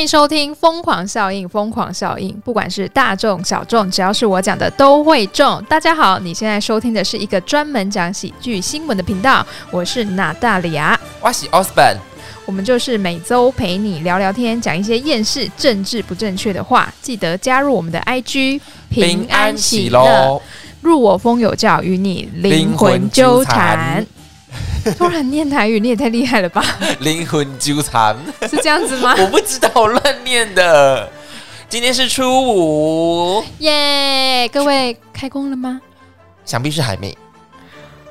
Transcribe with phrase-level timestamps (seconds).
[0.00, 5.62] 欢迎收听《疯狂效应》，疯狂效应，不管是大众小众，只要是我讲的都会中。
[5.68, 11.98] 大家好，你现在收听的是一个专门讲喜剧新闻的频道，我是娜大里亚，我是 Osborn，
[12.46, 16.90] 我们就是每周陪你聊聊天，讲一些厌世、政治不正确的话。
[17.02, 18.58] 记得加入我们的 IG，
[18.88, 20.40] 平安喜乐，
[20.80, 24.06] 入我风有教，与你灵魂纠缠。
[24.96, 26.64] 突然念台语，你也太厉害了吧！
[27.00, 29.14] 灵魂纠缠是这样子吗？
[29.20, 31.10] 我不知道，我乱念的。
[31.68, 34.48] 今天是初五，耶！
[34.52, 35.80] 各位开工了吗？
[36.44, 37.16] 想必是还没。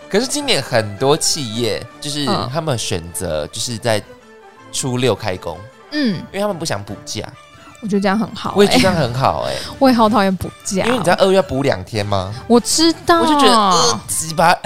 [0.10, 4.02] 可是今年很多企业就是他们选择就是在
[4.72, 5.58] 初六开工，
[5.92, 7.24] 嗯，因为他们不想补假。
[7.82, 9.56] 我觉得这样很好，我也觉得这样很好哎。
[9.78, 12.34] 我也好讨厌补假，因为你知道二月要补两天吗？
[12.48, 14.58] 我知道，我就觉得鸡巴。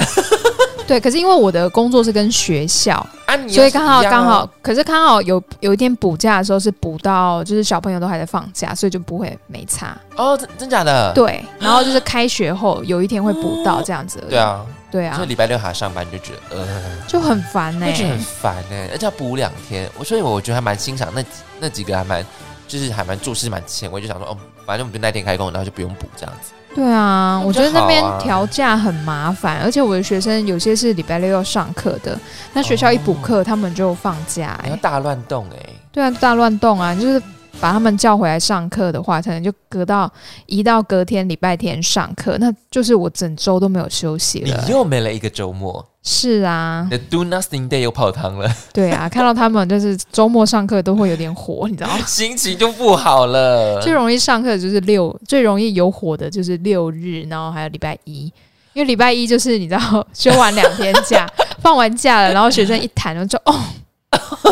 [0.87, 3.05] 对，可是因为我的工作是跟学校，
[3.47, 9.97] 所以刚好刚好，可是刚好有有一天补假的时候是补到，就是小朋友都还在放假，所以就不会没差。
[10.17, 11.11] 哦，真真假的？
[11.13, 14.23] 对，然后就是开学后有一天会补到这样子。
[14.29, 15.15] 对啊，对啊。
[15.15, 16.67] 所以礼拜六还要上班，就觉得呃，
[17.07, 19.89] 就很烦呢，就很烦呢，而且要补两天。
[19.97, 21.23] 我所以我觉得还蛮欣赏那
[21.59, 22.25] 那几个还蛮
[22.67, 26.51] 就是还蛮做事蛮前卫，就想说哦，反正我们就那天开工，然后就不用补这样子。
[26.75, 32.19] 对啊，我觉得那边调价很麻烦，而且我的学生有些是礼拜六要上课的，
[32.53, 37.21] 那学校一补课，他们就放假，哎，大乱动哎，对啊，大乱动啊，就是
[37.61, 40.11] 把他们叫回来上课的话，可能就隔到
[40.47, 45.85] 移到隔天礼拜天上课，那就是我整周都没有休息了，你又没了一个周末。
[46.05, 48.53] 是啊，The Do Nothing Day 又泡汤了。
[48.73, 51.97] 对啊， 看到他们就是周末上课都会有点火，你知道吗？
[52.05, 53.79] 心情就不好了。
[53.81, 58.25] 最容易上课就是六，最容易有火的就是六日，然后还有礼拜一，
[58.73, 61.25] 因为礼拜一就是你知道 休完两天假，
[61.63, 63.57] 放完假了，然后学生一谈，然后就哦，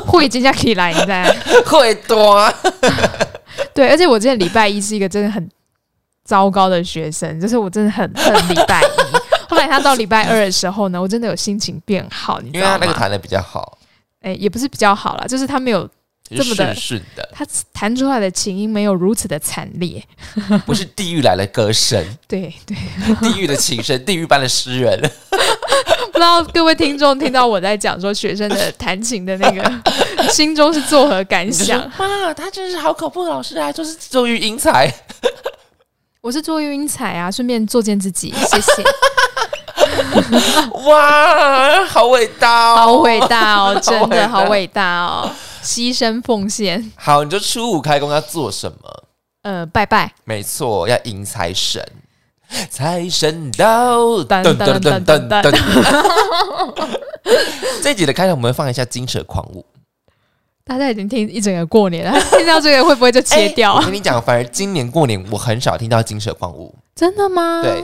[0.07, 1.25] 会今天可以来，你在
[1.66, 2.50] 会多。
[3.73, 5.50] 对，而且我今天礼拜一是一个真的很
[6.23, 9.20] 糟糕的学生，就是我真的很恨礼拜一。
[9.67, 12.73] 他到礼拜二的时候呢，我真的有心情变好，你知道吗？
[12.75, 13.77] 因为他那个弹的比较好，
[14.22, 15.88] 哎，也不是比较好啦，就是他没有
[16.23, 20.03] 这么的顺的，他弹出来的琴音没有如此的惨烈，
[20.66, 22.75] 不是地狱来的歌声， 对对，
[23.22, 24.99] 地狱的琴声，地狱般的诗人。
[26.11, 31.79] 不知道各位听众听到我在讲说学生的弹琴的那个，心中是作何感想？
[31.97, 34.93] 妈，他真是好恐怖的老师啊，就是作育英才。
[36.19, 38.83] 我是做育英才啊，顺便作践自己，谢谢。
[40.88, 45.31] 哇，好伟大哦，好伟大哦， 真的好伟大哦，
[45.63, 46.91] 牺牲奉献。
[46.95, 49.03] 好，你就初五开工要做什么？
[49.44, 50.13] 呃，拜拜。
[50.23, 51.85] 没错，要迎财神，
[52.69, 55.51] 财神到，噔噔噔噔噔。
[57.81, 59.66] 这集的开头我们会放一下金蛇狂舞。
[60.63, 63.75] 大家已经听一整个过年了，听到这个会不会就切掉？
[63.75, 67.61] 我跟你讲，反而今年过年我很少听到《金蛇狂舞》，真的吗？
[67.63, 67.83] 对，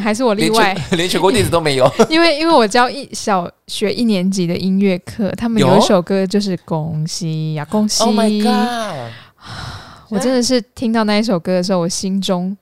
[0.00, 1.90] 还是我例外， 连全国电子都没有。
[2.08, 9.12] 因为因为我教一小学一年级的音乐课，他们有一首歌就是恭喜呀，恭喜！Oh my god！
[10.10, 12.56] 我真的是听到那一首歌的时候，我心中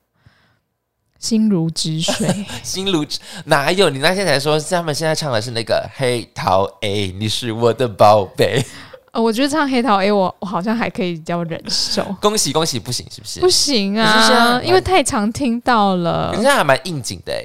[1.18, 2.46] 心如止水。
[2.62, 3.04] 心如
[3.44, 3.90] 哪有？
[3.90, 8.64] 你那天才说他们现在唱的是那个黑桃 A，你是我的宝贝。
[9.12, 12.04] 呃，我觉得唱黑桃 A，我我好像还可以比较忍受。
[12.20, 13.40] 恭喜恭喜，不行是不是？
[13.40, 16.30] 不行啊，因为太常听到了。
[16.32, 17.44] 人家还蛮应景的哎。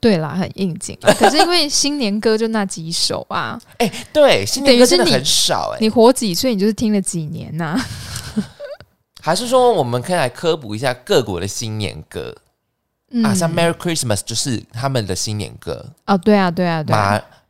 [0.00, 0.96] 对啦，很应景。
[1.18, 3.60] 可是因为新年歌就那几首啊。
[3.78, 5.78] 哎，对，新年歌真的很少哎。
[5.80, 7.78] 你活几岁，你就是听了几年呐？
[9.20, 12.34] 还是说，我们可以来科普一下各国的新年歌
[13.22, 13.34] 啊？
[13.34, 15.84] 像 Merry Christmas 就是他们的新年歌。
[16.06, 16.94] 哦，对啊，对啊，对。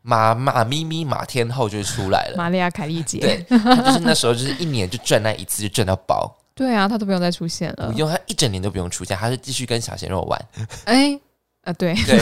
[0.02, 6.34] 马马咪咪马天后就出来了，玛利亚凯莉姐，对，就是那时候就是一年就赚那一次就赚到饱。
[6.54, 10.40] 对啊，她都不用再出现了，不用她一整年都不用出现，她是继续跟小鲜肉玩。
[10.84, 11.18] 哎，
[11.64, 12.18] 啊对对，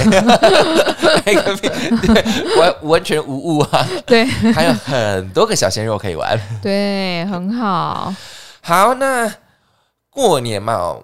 [1.24, 3.86] 对， 完完全无误啊。
[4.04, 6.38] 对，还有很多个小鲜肉可以玩。
[6.60, 8.12] 对，很好。
[8.60, 9.32] 好，那
[10.10, 10.96] 过年嘛，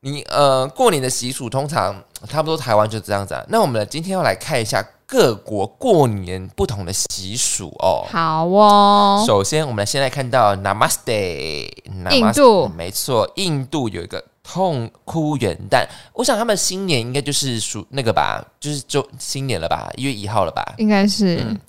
[0.00, 3.34] 你呃，过年的习俗通常差不多台湾就这样子。
[3.34, 3.44] 啊。
[3.48, 4.82] 那我们今天要来看一下。
[5.12, 9.22] 各国过年不同的习俗哦，好哦。
[9.26, 11.68] 首先，我们现在看到 Namaste，
[12.10, 15.86] 印度没错，印度有一个痛哭元旦。
[16.14, 20.64] 我想他们新年应该就是属那个吧，就是就新年了吧，一月一号了吧。
[20.78, 21.60] 应该是、嗯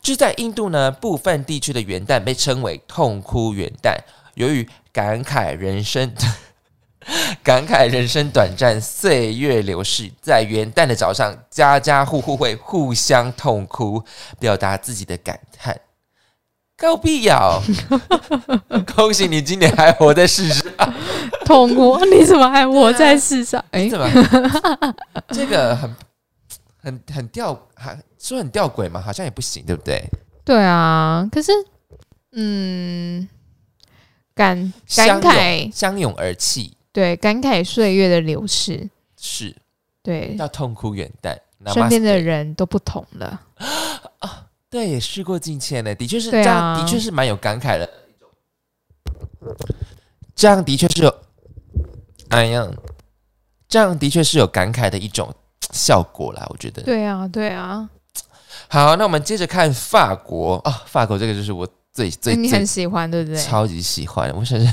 [0.00, 3.96] 就在印度呢，部分地区的元旦被称为痛哭元旦，
[4.34, 6.14] 由于感慨人生。
[7.42, 14.02] 感慨人生短暂，岁月流逝，在元旦的早上，家家户户会互相痛哭，
[14.38, 15.80] 表达自己的感叹。
[16.76, 17.62] 告必要，
[18.96, 20.64] 恭喜你今年还活在世上。
[21.44, 23.64] 痛哭， 你怎么还活在世上？
[23.70, 24.08] 哎、你怎么？
[25.28, 25.94] 这个很
[26.82, 29.00] 很很吊，还说很吊诡嘛？
[29.00, 30.02] 好像也不行，对不对？
[30.44, 31.52] 对啊，可是，
[32.32, 33.28] 嗯，
[34.34, 38.88] 感感慨，相拥而泣，对，感慨岁月的流逝，
[39.18, 39.54] 是
[40.00, 41.36] 对，要痛哭元旦。
[41.72, 43.40] 身边的人都不同了。
[44.70, 47.90] 对，也事过境迁呢，的确是啊这样，的确是蛮有感慨的。
[50.36, 51.14] 这样的确是有，
[52.28, 52.70] 哎呀，
[53.68, 55.34] 这样的确是有感慨的一种
[55.72, 56.80] 效果啦，我觉得。
[56.82, 57.88] 对啊，对啊，
[58.68, 63.40] 好，那我们接着看法国啊，法国这个就是我最最你很喜欢，对不对？
[63.40, 64.66] 超级喜欢，我想是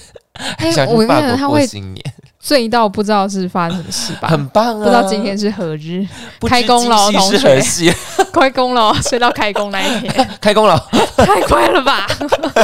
[0.57, 4.27] 还 想我跟你讲，去法国过新年，醉到不知道是发生什么事吧？
[4.27, 4.83] 很棒啊！
[4.83, 6.05] 不知道今天是何日，
[6.47, 7.93] 开工了同学？
[8.33, 10.77] 开 工了，睡到开工那一天， 开工了，
[11.17, 12.07] 太快了吧！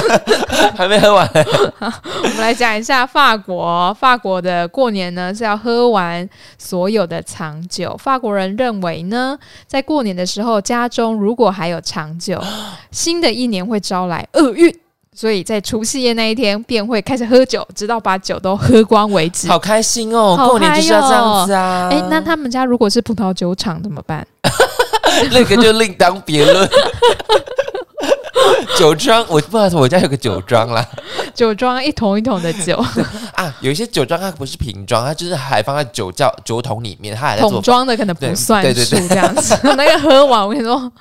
[0.76, 1.30] 还没喝完。
[1.80, 6.28] 我们来讲一下法国，法国的过年呢是要喝完
[6.58, 7.96] 所有的长酒。
[7.98, 9.38] 法国人认为呢，
[9.68, 12.42] 在过年的时候，家中如果还有长酒，
[12.90, 14.74] 新的一年会招来厄运。
[15.20, 19.48] 所以在除夕夜那一天便会开始喝酒，直到把酒都喝光为止。
[19.48, 20.36] 好开心哦！
[20.38, 21.90] 好过年就是要这样子啊！
[21.92, 24.24] 哎、那他们家如果是葡萄酒厂怎么办？
[25.34, 26.70] 那个就另当别论。
[28.78, 30.86] 酒庄，我不知道，我家有个酒庄啦
[31.34, 32.76] 酒庄一桶一桶的酒，
[33.36, 39.58] 啊，有一些酒庄它不是瓶装，它就是还放在酒窖酒桶里面，它还在做桶，装的可能不算对对数这样子。
[39.76, 40.92] 那个喝完，我跟你说，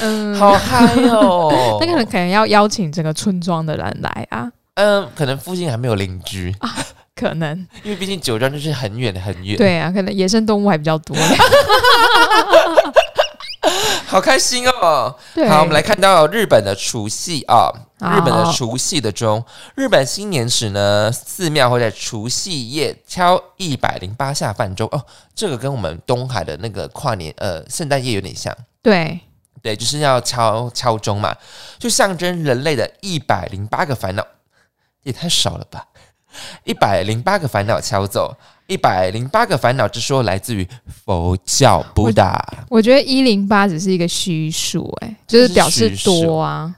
[0.00, 1.78] 嗯，好嗨哦！
[1.80, 6.54] 那个人可能要邀请整个村庄的人来啊，嗯，可能附近还没有邻居，
[7.14, 11.16] 可能因为毕竟酒庄就是很远很远。，对啊，可能野生动物还比较多。
[14.12, 15.16] 好开心哦！
[15.48, 19.42] 好，我们来看到日本的除夕啊，好日本的除夕的钟，
[19.74, 24.86] 日本新年时呢，寺庙会在除夕夜敲一百零八下饭钟。
[24.92, 25.02] 哦，
[25.34, 28.54] 这个跟我们东海的那个跨年呃圣诞夜有点像。
[28.82, 29.18] 对，
[29.62, 31.34] 对，就是要敲敲钟嘛，
[31.78, 34.26] 就象征人类的一百零八个烦恼，
[35.04, 35.86] 也太少了吧？
[36.64, 38.36] 一百零八个烦恼敲走，
[38.72, 40.66] 一百零八个烦恼之说来自于
[41.04, 46.74] 佛教布达我觉得一零八只是一个虚数，哎，就是表示多啊。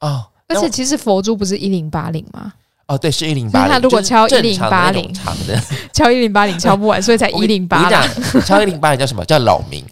[0.00, 2.52] 哦，而且其实佛珠不是一零八零吗？
[2.86, 7.90] 哦对是一零八零，所以他如果敲就是正常的那种1080长的，敲一零八零敲不完， 所以才一零八
[8.44, 9.84] 敲一零八零叫什么叫扰民？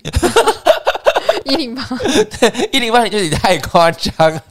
[1.44, 1.82] 一零八。
[2.73, 4.42] 一零八零就是你太夸张了，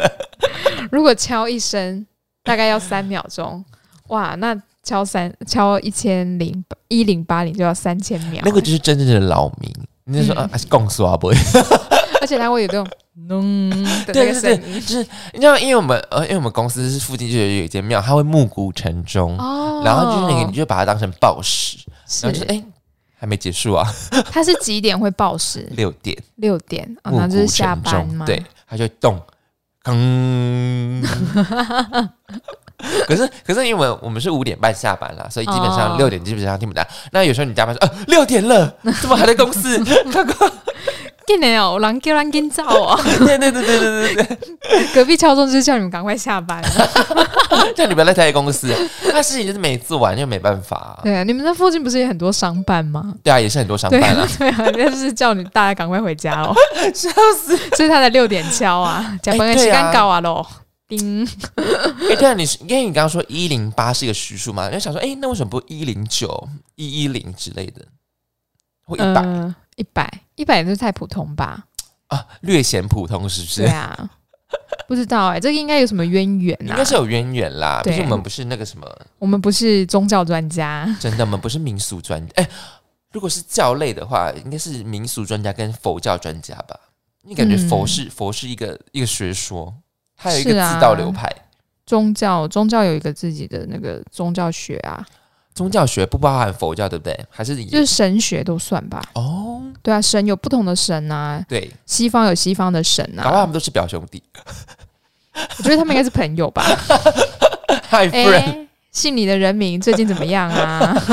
[0.92, 2.06] 如果敲一声，
[2.44, 3.64] 大概要三秒钟，
[4.08, 9.72] 哇，那敲三敲一千零一零八零就要三千秒，那个就是真正的扰民。
[10.06, 11.36] 你就说嗯啊，是共刷不会？
[12.22, 12.88] 而且它会有这种
[13.30, 21.78] 嗡的那个对对声音就是你知道，因为我们呃，因为我们公司是附近就有有一间庙，它会暮鼓晨钟，哦然后就是那个你就把它当成报时，
[22.22, 22.64] 然后就是哎、
[23.18, 23.88] 还没结束啊，
[24.32, 25.68] 它是几点会报时？
[25.76, 28.26] 六点六点啊，暮那就是下班嘛。
[28.26, 29.20] 对，它就会动，
[29.86, 31.04] 嗯。
[33.08, 36.84] 可是可是因为我们是五点半下班啦，所以基本上哦六点基本上听不到。
[37.12, 39.78] 那有时候你加班说，呃，六点了， 怎么还在公司？
[40.12, 40.50] 快快！
[41.28, 44.38] 今年哦，人叫人紧走哦，对对对对对对对，
[44.94, 46.62] 隔壁敲钟就是叫你们赶快下班。
[47.76, 48.74] 叫你不要在台公司，
[49.14, 51.00] 那事情就是没做完就没办法、啊。
[51.04, 53.14] 对啊，你们那附近不是也很多商办吗？
[53.24, 56.54] 对啊，也是很多商办啊，，啊对啊，那就是叫你大家赶快回家哦。
[56.94, 57.10] 笑
[57.40, 57.56] 死！
[57.78, 60.46] 所以他才六点敲啊，加班的时间到啊喽。
[60.98, 67.86] 叮， 哎，对啊，你是因为你刚刚说一零八是一个虚数嘛，你就想说，哎，那为什么不一零九、一一零之类的，
[68.86, 71.66] 或一百、嗯，一百，一百就是太普通吧？
[72.08, 72.26] 啊？
[72.42, 73.62] 略显普通是不是？
[73.62, 74.10] 对啊，
[74.88, 76.68] 不知道哎、这个应该有什么渊源啊？
[76.68, 78.86] 应该是有渊源啦，毕对竟我们不是那个什么，
[79.18, 82.46] 我们不是宗教专家，真的，我们不是民俗专哎，
[83.14, 86.78] 如果是教类的话，应该是民俗专家跟佛教专家吧？
[87.24, 89.74] 你感觉佛嗯是、佛是一个一个学说，
[90.22, 91.28] 还有一个是啊自道流派。
[91.86, 95.04] 宗教宗教有一个自己的那个宗教学啊，
[95.54, 97.20] 宗教学不包含佛教，对不对？
[97.30, 99.02] 还是就是神学都算吧。
[99.14, 104.22] 哦，对啊，神有不同的神啊，对，西方有西方的神啊，搞不好他们都是表兄弟
[105.58, 106.64] 我觉得他们应该是朋友吧。
[107.90, 110.96] Hi 哎、friend，姓李的人民最近怎么样啊？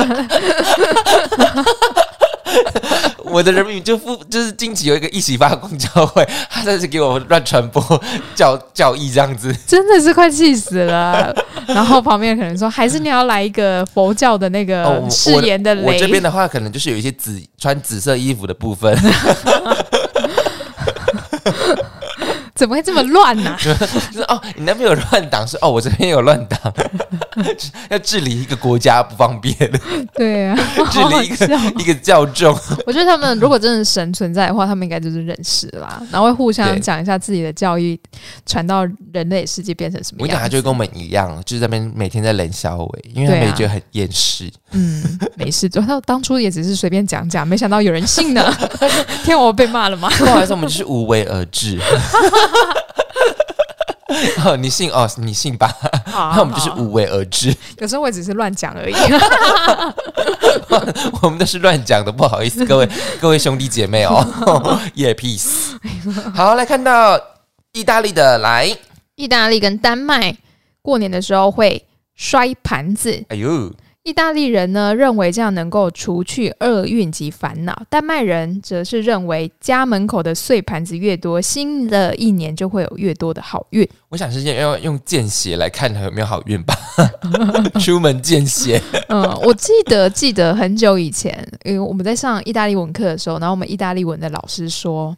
[3.31, 7.83] 我的人民就不就是近期有一个一起发公交会，他在这给我乱传播
[8.35, 9.55] 教教义这样子。
[9.67, 11.35] 真的是快气死了。
[11.67, 16.23] 然后旁边可能说，还是你要来一个佛教的那哦个我誓言的我这边。
[16.23, 18.93] 的话，可能就是有一些紫穿紫色衣服的部分，
[22.59, 26.61] 怎么会这么乱呢、 就是哦，你那边有乱党，是哦，我这边有乱党，
[27.89, 29.57] 要治理一个国家不方便，
[30.13, 30.59] 对啊，
[30.91, 31.57] 治理一个笑。
[31.79, 32.53] 一个教众。
[32.85, 37.97] 我觉得他们如果真的神存在的话，他们应该就是认识啦，然后会互相对讲一下自己的教育
[38.45, 40.49] 传到人类世界变成什么样我讲，他。
[40.49, 44.51] 就会跟我们一样，就是在那边每天在冷笑伟，因为他们也觉得很厌世。
[44.73, 48.53] 嗯，没事，就他当初也只是随便讲讲，没想到有人信呢。
[49.23, 50.09] 天，我被骂了吗？
[50.19, 51.79] 不好意思，我们就是无为而治。
[54.45, 55.73] 哦，你信哦，你信吧，
[56.07, 56.77] 好 那我们就是好。
[56.77, 58.95] 无为而治，有时候我只是乱讲而已。
[61.23, 62.89] 我们都是乱讲的，不好意思，各位
[63.21, 64.25] 各位兄弟姐妹哦
[64.97, 65.77] ，Yeah, peace。
[66.35, 67.21] 好，来看到
[67.73, 68.75] 意大利的，来，
[69.15, 70.37] 意大利跟丹麦
[70.81, 71.87] 过年的时候会
[72.17, 73.71] 摔盘子，哎呦，
[74.09, 83.87] 意大利人呢认为这样能够除去厄运及烦恼，丹麦人则是认为家门口的碎盘子越多，新的一年就会有越多的好运。
[84.09, 86.75] 我想是要用见血来看有没有好运吧，
[87.79, 88.81] 出门见血。
[89.09, 95.15] 嗯，我记得记得很久以前，因为我们在上意大利文课的时候，然后我们意大利文的老师说，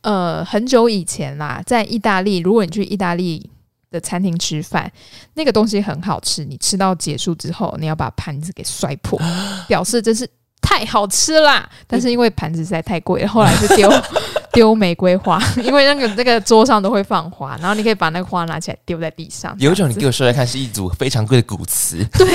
[0.00, 3.48] 呃，很久以前啦，在意大利，如果你去意大利
[3.94, 4.90] 的餐厅吃饭，
[5.34, 9.18] 那个东西很好吃，你吃到结束之后，你要把盘子给摔破，
[9.68, 10.28] 表示真是
[10.60, 11.68] 太好吃啦。
[11.86, 13.90] 但是因为盘子实在太贵了，后来就丢
[14.52, 19.54] 丢玫瑰花，因为那个那个桌上都会放花，然后你可以把那个花拿起来丢在地上。
[19.58, 22.26] 有一种你给我说来看，是一组非常贵的古瓷，对，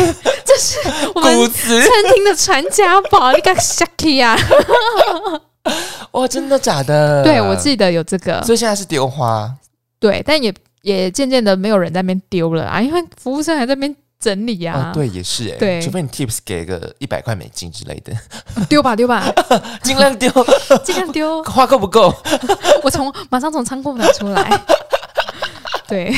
[0.45, 0.77] 这是
[1.13, 4.37] 我们餐厅的传家宝，你个 Shaki 啊！
[6.11, 7.23] 哇，真的假的？
[7.23, 9.53] 对，我记得有这个，所以现在是丢花，
[9.99, 10.51] 对，但也
[10.81, 14.91] 也渐渐的没有人在那边丢了啊，因为服务生还在那边整理啊。
[14.91, 15.81] 哦，，对，也是哎，对。
[15.81, 18.13] 除非你 tips 给个一百块美金之类的，
[18.67, 19.25] 丢吧丢吧，
[19.83, 20.31] 尽量丢，
[20.83, 22.13] 尽量丢，花够不够？
[22.83, 24.61] 我从马上从仓库拿出来。
[25.87, 26.13] 对，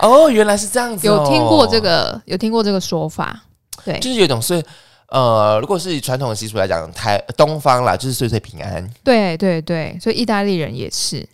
[0.00, 3.40] 哦，原来是这样子、哦，有听过这，个，有听过这个说法，
[3.84, 3.98] 对。
[4.00, 4.62] 就是有一种是。
[5.10, 8.86] 呃，如果是以传统的习俗来讲，台东方啦，就是岁岁平安。
[9.02, 11.26] 对对对，所以意大利人也是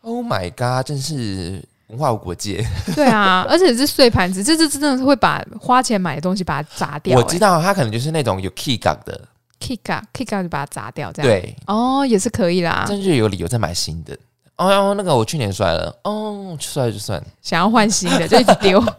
[0.00, 2.64] ，Oh my god，真是文化无国界。
[2.94, 7.22] 对啊，而且是碎盘子，这这真的是会把花钱买的东西把它砸掉、欸。
[7.22, 9.20] 我知道他可能就是那种有 key 感的
[9.60, 12.84] ，Kika Kika 就把它砸掉，这样对，哦，也是可以啦。
[12.86, 14.16] 这样就有理由再买新的。
[14.56, 17.22] 哦，哦那个我去年摔了，哦，摔了就算。
[17.42, 18.82] 想要换新的就一直丢。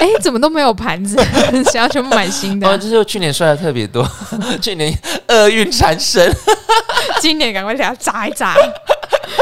[0.00, 1.14] 哎、怎么都没有盘子？
[1.70, 4.06] 想要全部买新的哦，，就是去年摔的特别多，
[4.60, 4.98] 去年
[5.28, 6.34] 厄运缠身。
[7.20, 8.54] 今年赶快给它砸一砸。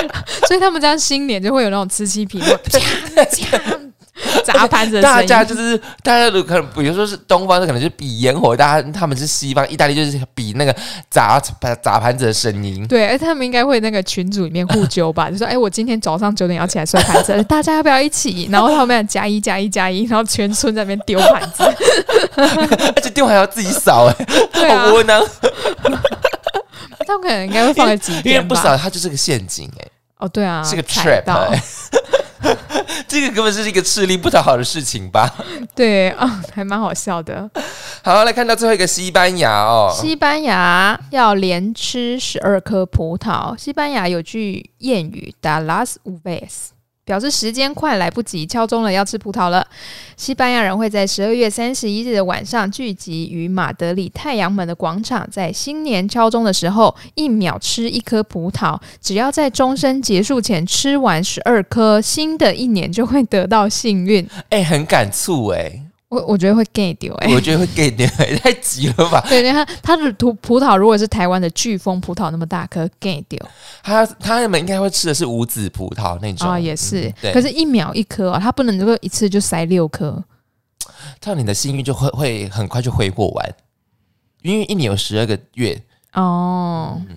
[0.47, 2.79] 所以他们这样新年就会有那种此起彼落，啪
[3.17, 3.79] 啪
[4.45, 5.23] 砸盘子的大。
[5.23, 10.75] 家就是大家都可能，比如说是东方，可能是比烟火，大家他们是西方，意大利就是比那个
[11.09, 11.39] 砸
[11.81, 12.85] 砸盘子的声音。
[12.89, 21.63] 对，而且他们应该会那个群组里面互揪吧， 就说：“哎、我今天早上九点要起来摔盘子，大家要不要一起？”然后他们要加一加一加一，然后全村在那边丢盘子。
[22.97, 25.25] 而且电话还要自己扫、哎、对啊好，窝囊。
[27.07, 28.49] 他们可能应该会放个几因为天。
[28.49, 29.88] 不扫它就是个陷阱、哎、
[30.19, 31.59] 哦，对啊，是个踩 trap，、
[33.07, 35.33] 这个根本是一个吃力不讨好的事情吧？
[35.75, 37.49] 对啊、还蛮好笑的。
[38.03, 43.57] 好，来看到最后一个西班牙哦，西班牙要连吃十二颗葡萄。
[43.57, 46.69] 西班牙有句谚语 “da las uvas”，
[47.09, 49.67] 表示时间快来不及，敲钟了，要吃葡萄了。
[50.15, 58.79] 西班牙人会在十二月三十一日的晚上聚集于马德里太阳门的广场，在新年敲钟的时候，一秒吃一颗葡萄。
[59.01, 64.29] 只要在钟声结束前吃完十二颗，新的一年就会得到幸运。
[64.51, 69.21] 哎、很感触哎、我我觉得会 gay 丢哎、我觉得会 get 丢，也、太急了吧？
[69.29, 73.39] 对，你看它的葡葡萄如果是台湾的飓风葡萄那么大颗，gay 丢。
[73.83, 77.33] 他他们应该会吃的是无籽葡萄那种啊、也是嗯，对。
[77.35, 80.25] 可是，一秒一颗哦，它不能够一次就塞六颗。
[81.21, 83.55] 这样你的幸运就会会很快就挥霍完，
[84.41, 85.79] 因为一年有十二个月，
[86.15, 87.17] 哦，嗯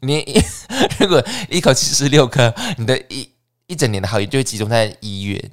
[0.00, 0.40] 你一
[1.00, 3.28] 如果一口气吃六颗，你的一
[3.66, 5.50] 一整年的好运就会集中在一月。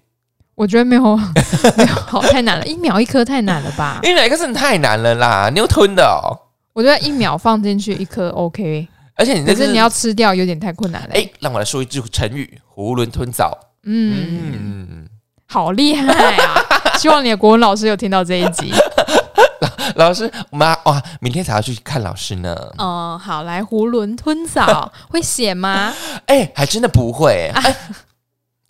[0.55, 1.15] 我觉得没有
[1.77, 3.99] 没有好太难了，一秒一颗太难了吧？
[4.03, 6.31] 因为哪个真的太难了啦，你要吞的哦，
[6.73, 11.09] 我觉得一秒放进去一颗 OK，而且你那可是你要吃掉有点太困难了。
[11.13, 13.51] 哎、让我来说一句成语：囫囵吞枣。
[13.83, 15.07] 嗯，嗯，
[15.45, 16.61] 好厉害啊！
[16.97, 18.73] 希望你的国文老师有听到这一集。
[19.95, 22.55] 老师，我们啊哇，明天才要去看老师呢。
[22.77, 25.93] 嗯，好，来囫囵吞枣会写吗？
[26.25, 27.75] 哎、还真的不会、哎、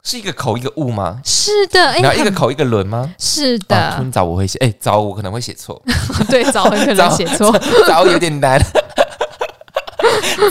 [0.05, 1.19] 是一个口一个物吗？
[1.25, 3.13] 是的，哎、然后一个口一个轮吗？
[3.17, 5.81] 是啊的，吞枣我会写，哎、早我可能会写错，
[6.29, 7.51] 对，早很可能 写错。
[7.87, 8.61] 早有点难。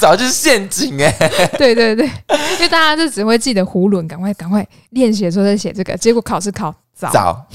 [0.01, 1.11] 早就是陷阱哎、
[1.57, 7.11] 对对对，因为大家就只会记得囫囵，赶快赶快练习的时候再写这个，结果考试考早。
[7.13, 7.47] 早，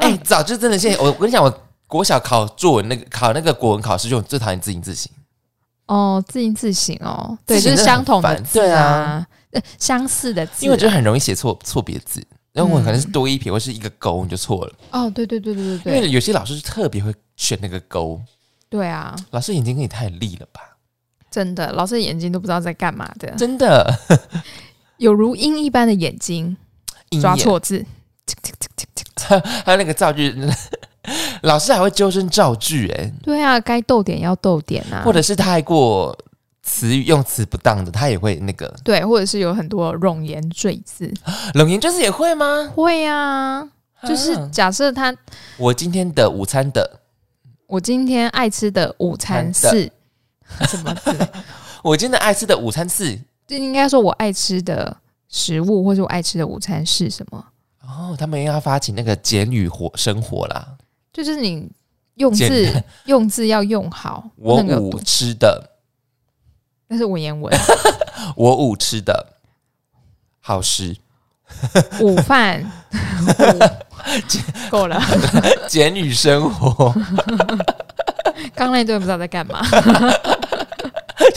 [0.00, 1.52] 哎、早就真的现在，我我跟你讲，我
[1.86, 5.10] 国小考作文那个考那个国文考试，就我最讨厌字音字形。
[5.86, 9.24] 哦，字音字形哦，对，就是相同的烦字对啊
[9.78, 18.20] 相似的字啊，因为我觉得很容易写错错别字，然后我嗯可能是多一撇或是一个勾你就错了，哦，对对对对对因对，为有些老师是特别会选那个勾，
[18.68, 20.60] 对啊，老师眼睛跟你太利了吧？
[21.30, 23.94] 真的，老师的眼睛都不知道在干嘛的，真的，
[24.98, 26.56] 有如鹰一般的眼睛，
[27.20, 27.84] 抓错字，
[29.64, 30.34] 还有那个造句，
[31.42, 36.16] 老师还会纠正造句，哎，对啊，该逗点要逗点啊，或者是太过
[36.68, 38.72] 词语用词不当的，他也会那个。
[38.84, 41.10] 对，或者是有很多冗言赘字，
[41.54, 42.70] 冗言就是也会吗？
[42.74, 43.66] 会啊，
[44.06, 45.14] 就是啊假设他
[45.56, 47.00] 我今天的午餐的，
[47.66, 49.90] 我今天爱吃的午餐是
[50.68, 51.16] 什么字？
[51.82, 54.94] 我今天的爱吃的午餐是，就应该说我爱吃的
[55.28, 57.42] 食物或者我爱吃的午餐是什么？
[57.82, 60.76] 哦，他们要发起那个简语活生活啦。
[61.12, 61.66] 就是你
[62.16, 65.70] 用字用字要用好， 我午吃的，
[66.88, 67.54] 那是文言文。
[68.34, 69.34] 我午吃的
[70.40, 70.96] 好吃，
[72.00, 73.58] 午饭，午
[74.70, 75.00] 够了。
[75.68, 76.94] 简语生活，
[78.54, 79.60] 刚那段不知道在干嘛。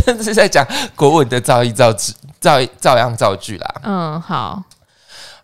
[0.06, 3.82] 这是在讲国文的造诣造句、造造样造句啦。
[3.84, 4.64] 嗯，好，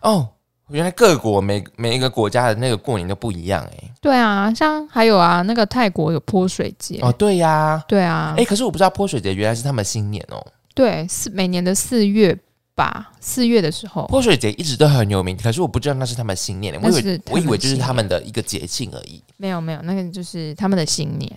[0.00, 0.28] 哦，
[0.70, 6.98] 原来各国每每一个国家的那个过年都不一样哎、对啊，像还有啊，那个泰国有泼水节。
[7.00, 10.46] 哦，对呀、对啊，哎、可是我不知道泼水节原来是他们新年哦。
[10.74, 12.38] 对，四每年的四月
[12.74, 21.30] 吧，四月的时候，泼水节一直都很有名，可是我不知道那是他们新年，我以那是他们为我以为就是他们的一个节庆而已，没有没有，那个就是他们的新年，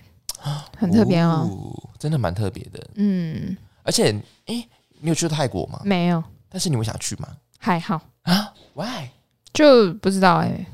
[0.76, 1.48] 很特别哦。
[1.50, 2.86] 哦，真的蛮特别的。
[2.94, 4.12] 嗯，而且，
[4.46, 4.64] 哎、
[5.00, 5.80] 你有去过泰国吗？
[5.84, 7.28] 没有，但是你会想去吗？
[7.58, 9.08] 还好，啊，Why？
[9.52, 10.66] 就不知道哎、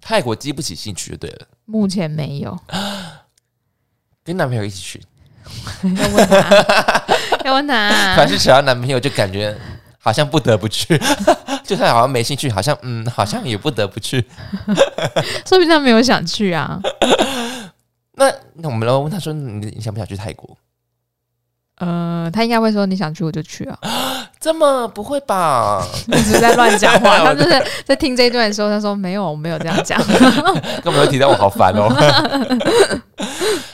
[0.00, 2.58] 泰国激不起兴趣就对了，目前没有。
[4.24, 5.02] 跟男朋友一起去，
[5.96, 7.04] 要问他，
[7.44, 8.28] 要问他凡。
[8.28, 9.56] 是想要男朋友就感觉
[9.98, 10.96] 好像不得不去，
[11.64, 14.24] 就算好像没兴趣，好像嗯，好像也不得不去。
[15.44, 16.80] 说不定他没有想去啊。
[18.14, 20.56] 那那我们来问他说，你你想不想去泰国？
[21.84, 23.76] 呃，他应该会说你想去我就去啊。
[24.38, 25.84] 这么不会吧？
[26.06, 27.18] 一直在乱讲话？
[27.26, 30.00] 他就是在听这一段的时候，他说没有，我没有这样讲。
[30.82, 31.88] 根本就提到我好烦哦。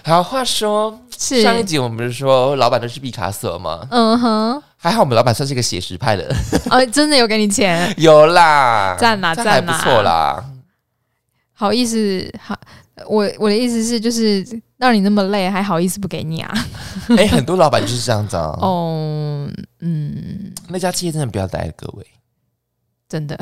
[0.04, 3.86] 好，话说是，上一集我们不是说老板都是毕卡索吗？
[3.90, 6.34] 嗯哼，还好我们老板算是一个写实派的，
[6.70, 10.42] 哦，真的有给你钱，有啦，赞啦这样还不错啦。
[11.52, 12.56] 好意思，好，
[13.06, 14.46] 我我的意思是，就是
[14.78, 16.54] 让你那么累，还好意思不给你啊？
[17.16, 18.56] 哎、很多老板就是这样子啊。
[18.60, 19.48] 哦，
[19.80, 22.06] 嗯，那家企业真的不要待了，各位，
[23.08, 23.36] 真的，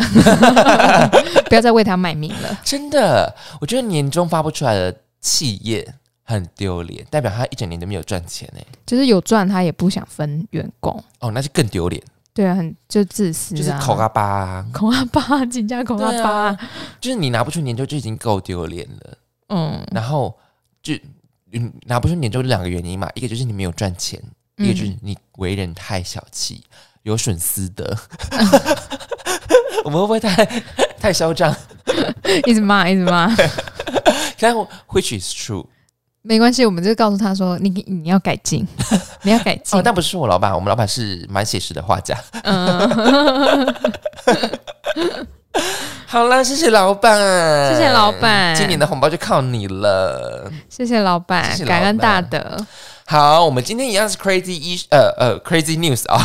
[1.48, 2.58] 不要再为他卖命了。
[2.64, 8.64] 真的，我觉得年终发不出来的企业很丢脸，代表他一整年都没有赚钱哎。
[8.86, 12.00] 就是有赚，他也不想分员工，哦，那就更丢脸，
[12.32, 16.58] 对啊，很就自私啊，就是口阿巴、啊，口阿巴，紧加口阿对巴，啊，
[17.00, 20.36] 就是你拿不出年终就已经够丢脸了，嗯，然后
[20.82, 20.94] 就
[21.52, 24.22] 嗯拿不出年终两个原因嘛，一个就是你没有赚钱，
[24.56, 26.64] 一个就是嗯你为人太小气，
[27.02, 27.96] 有损私德。
[29.84, 30.44] 我们会不会太
[30.98, 31.54] 太嚣张？
[32.44, 33.32] 一直骂，一直骂，
[34.40, 34.52] 但
[34.88, 35.64] which is true
[36.22, 38.66] 没关系，我们就告诉他说，你你要改进，
[39.22, 42.18] 你要改进哦，，但不是我老板，我们老板是蛮写实的画家。
[42.42, 43.74] 嗯，
[46.16, 47.14] 好了，谢谢老板，
[47.74, 50.50] 谢谢老板今年的红包就靠你了。
[50.66, 52.56] 谢谢老板，谢谢老感恩大德，
[53.04, 56.16] 好，我们今天一样是 crazy 一呃呃 crazy news 啊、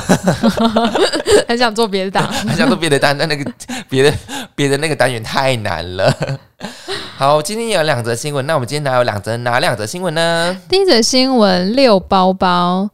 [1.45, 3.51] 很想做别的单， 很想做别的单，但那个
[3.89, 4.17] 别的
[4.55, 6.15] 别的那个单元太难了。
[7.17, 10.57] 好，今天也有两则新闻，那我们今天哪有两则哪两则新闻呢？
[10.69, 12.89] 第一则新闻：六包包。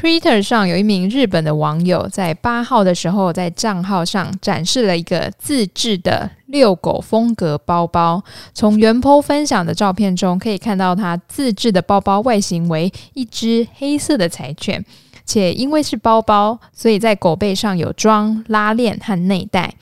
[0.00, 8.24] Twitter 上有一名日本的网友在八号的时候，在账号上展示了一个自制的遛狗风格包包。
[8.54, 14.82] 从原 po 分享的照片中可以看到，他自制的包包外形为一只黑色的柴犬，
[15.26, 19.74] 且因为是包包，所以在狗背上有装拉链和内袋。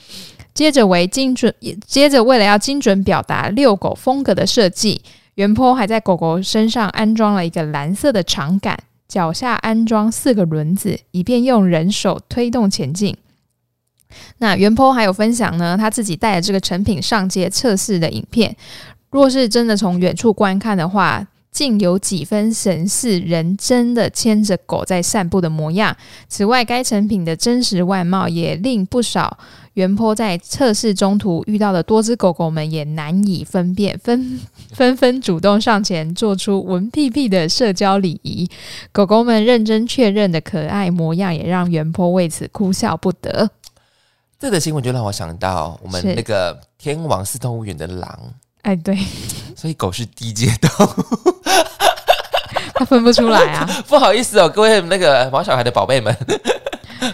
[0.52, 1.54] 接着为精准，
[1.86, 5.00] 接着为了要精准表达遛狗风格的设计，
[5.36, 8.76] 原坡还在狗狗身上安装了一个蓝色的长杆，
[9.08, 13.16] 脚下安装四个轮子，以便用人手推动前进。
[14.38, 18.54] 那原坡还有分享呢，他自己带着这个成品上街测试的影片。
[19.10, 25.96] 若是真的从远处观看的话，竟有几分神似人真的牵着狗在散步的模样。
[26.28, 29.38] 此外，该成品的真实外貌也令不少
[29.74, 34.40] 原坡在测试中途遇到的多只狗狗们也难以分辨，纷
[34.72, 38.48] 纷纷主动上前做出闻屁屁的社交礼仪。
[38.92, 43.50] 狗狗们认真确认的可爱模样，也让原坡为此哭笑不得。
[44.40, 48.16] 这个新闻就让我想到我们那个天王寺动物园的狼，
[48.62, 48.96] 哎，对，
[49.56, 51.04] 所以狗是低阶动物。
[52.74, 53.68] 它分不出来啊。
[53.88, 56.16] 不好意思哦，各位那个毛小孩的宝贝们、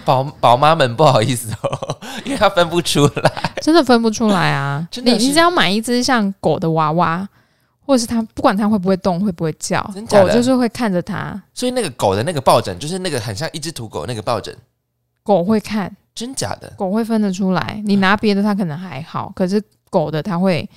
[0.05, 3.53] 宝宝妈们，不好意思哦，因为它分不出来。
[3.63, 4.87] 真的分不出来啊！
[5.03, 7.27] 你你只要买一只像狗的娃娃，
[7.87, 14.55] 或者是它不管它会不会动，会不会叫狗就是会看着它，所以那个狗的那个抱枕，就是那个很像一只土狗那个抱枕，
[15.23, 16.71] 狗会看，真假的？
[16.77, 17.83] 狗会分得出来。
[17.87, 20.69] 你拿别的它可能还好，可是狗的它会，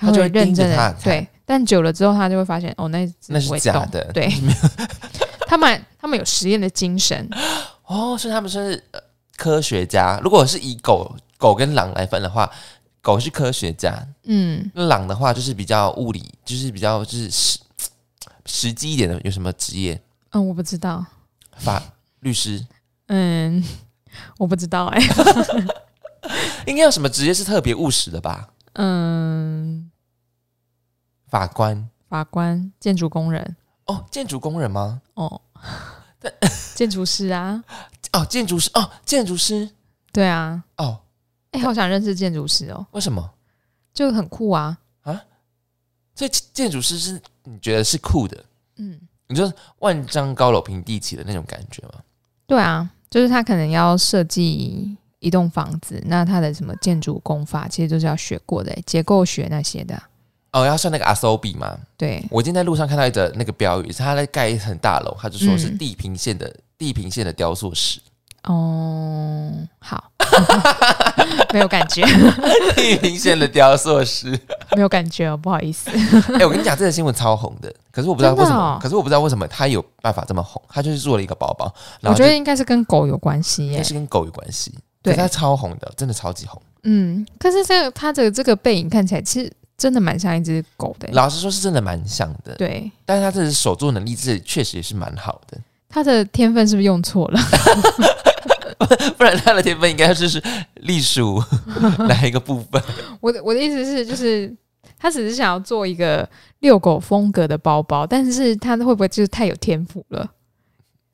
[0.00, 1.28] 它它就会认真的对。
[1.44, 4.32] 但久了之后，他就会发现哦，那只那是假的对，
[5.46, 7.28] 他们他们有实验的精神，
[7.86, 9.00] 哦，所以他们算是、呃、
[9.36, 10.20] 科学家。
[10.22, 12.48] 如果是以狗狗跟狼来分的话，
[13.02, 17.58] 狗是科学家，嗯，那狼的话就是比较物理，就是比较就是实
[18.46, 19.20] 实际一点的。
[19.24, 20.00] 有什么职业？
[20.30, 21.04] 嗯，我不知道，
[21.56, 21.82] 法
[22.20, 22.64] 律师
[23.08, 23.60] 嗯，
[24.38, 25.02] 我不知道哎、
[26.66, 28.50] 应该有什么职业是特别务实的吧？
[28.74, 29.90] 嗯，
[31.26, 31.88] 法官。
[32.08, 33.56] 法官、建筑工人，
[33.86, 35.00] 哦，建筑工人吗？
[35.14, 35.40] 哦，
[36.74, 37.62] 建筑师啊，
[38.12, 39.70] 哦，建筑师哦，建筑师。
[40.12, 41.00] 对啊，哦，
[41.52, 43.32] 哎、好想认识建筑师哦，为什么？
[43.94, 44.76] 就很酷啊，
[46.16, 48.44] 所以建筑师是你觉得是酷的？
[48.76, 51.94] 嗯，你说万丈高楼平地起的那种感觉吗？
[52.46, 60.00] 对啊，就是他可能要设计一栋房子，那它的什么建筑工法，其实都是要学过的，结构学那些的，
[60.52, 61.76] 哦，要算那个 asobi 吗？
[61.96, 65.78] 对，我今天在路上看到一则那个标语，是他在盖一层大楼，他就说是嗯。
[65.78, 68.00] 地平线的、地平线的雕塑师，
[68.44, 70.10] 哦，好，
[71.52, 72.02] 没有感觉，
[72.74, 74.38] 地平线的雕塑师。
[74.74, 75.90] 没有感觉哦，不好意思，
[76.38, 78.78] 哎、我跟你讲，这个新闻超红的，可是我不知道为什么，哦。
[78.80, 83.72] 可是我不知道为什么他有办法这么红，他就是做了一个包包，我觉得应该是跟狗有关系耶。
[83.72, 86.60] 应该，是跟狗有关系，对他超红的，真的超级红。
[86.82, 95.58] 嗯，可是这个他的这个背影看起来其实真的蛮像一只狗的耶，老实说，是真的蛮像的，对，但是他这手作能力这确实也是蛮好的，
[95.88, 97.40] 他的天分是不是用错了？
[99.16, 100.42] 不然他的天分应该就是
[100.76, 101.42] 隶属
[102.08, 102.82] 哪一个部分？
[103.20, 104.52] 我的我的意思是，就是
[104.98, 106.28] 他只是想要做一个
[106.60, 110.26] 遛狗风格的包包，但是他会不会就是太有天赋了？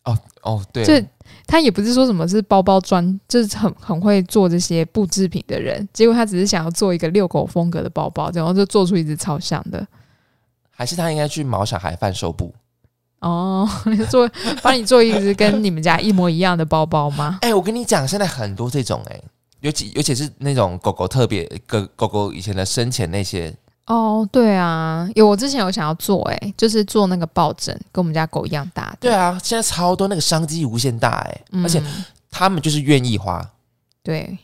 [0.07, 1.07] 哦哦，对，就
[1.47, 9.87] 他也不是说什么是包包专，就是很很会做这些布制品的人，结果他只是想要做一个遛狗风格的包包，然后就做出一只超像的。
[10.71, 12.55] 还是他应该去毛小孩贩售部。
[13.21, 13.69] 哦，
[14.11, 14.31] 做
[14.63, 17.39] 帮你做一只跟你们家一模一样的包包吗？
[17.43, 19.21] 哎、我跟你讲，现在很多这种哎、
[19.61, 23.53] 尤其尤其是那种狗狗特别狗狗狗以前的生前那些，
[23.87, 28.99] 哦，对啊，有我之前有想要做、欸，就是做那个抱枕，跟我们家狗一样大的。
[29.01, 31.83] 对啊，现在超多那个商机无限大哎、嗯而且
[32.31, 33.45] 他们就是愿意花，
[34.03, 34.37] 对，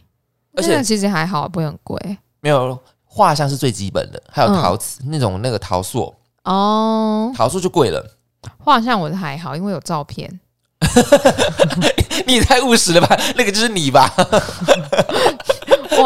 [0.57, 2.18] 而且其实还好，不会很贵。
[2.40, 8.16] 没有画像是最基本的，还有嗯陶瓷、那种那个陶塑，哦，陶塑就贵了。
[8.59, 10.40] 画像我的还好，因为有照片。
[12.26, 13.16] 你也太务实了吧？
[13.37, 14.12] 那个就是你吧？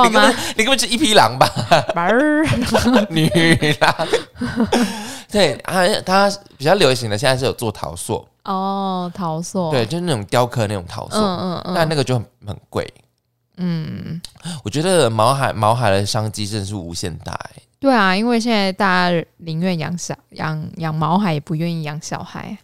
[0.04, 0.36] 你根本？
[0.56, 1.48] 你根本是一匹狼吧？
[1.94, 2.44] 儿
[3.10, 3.28] 女
[3.80, 3.94] 狼。
[5.30, 9.70] 对啊，他比较流行的现在是有做陶塑，哦，陶塑。
[9.70, 12.92] 对，就是那种雕刻那种陶塑，嗯嗯嗯，但那个就很很贵。
[13.58, 14.20] 嗯，
[14.62, 22.56] 我觉得毛海毛海的商机真的是无限大哎、对啊，因为现在大家宁愿养小养养毛孩，也不愿意养小孩。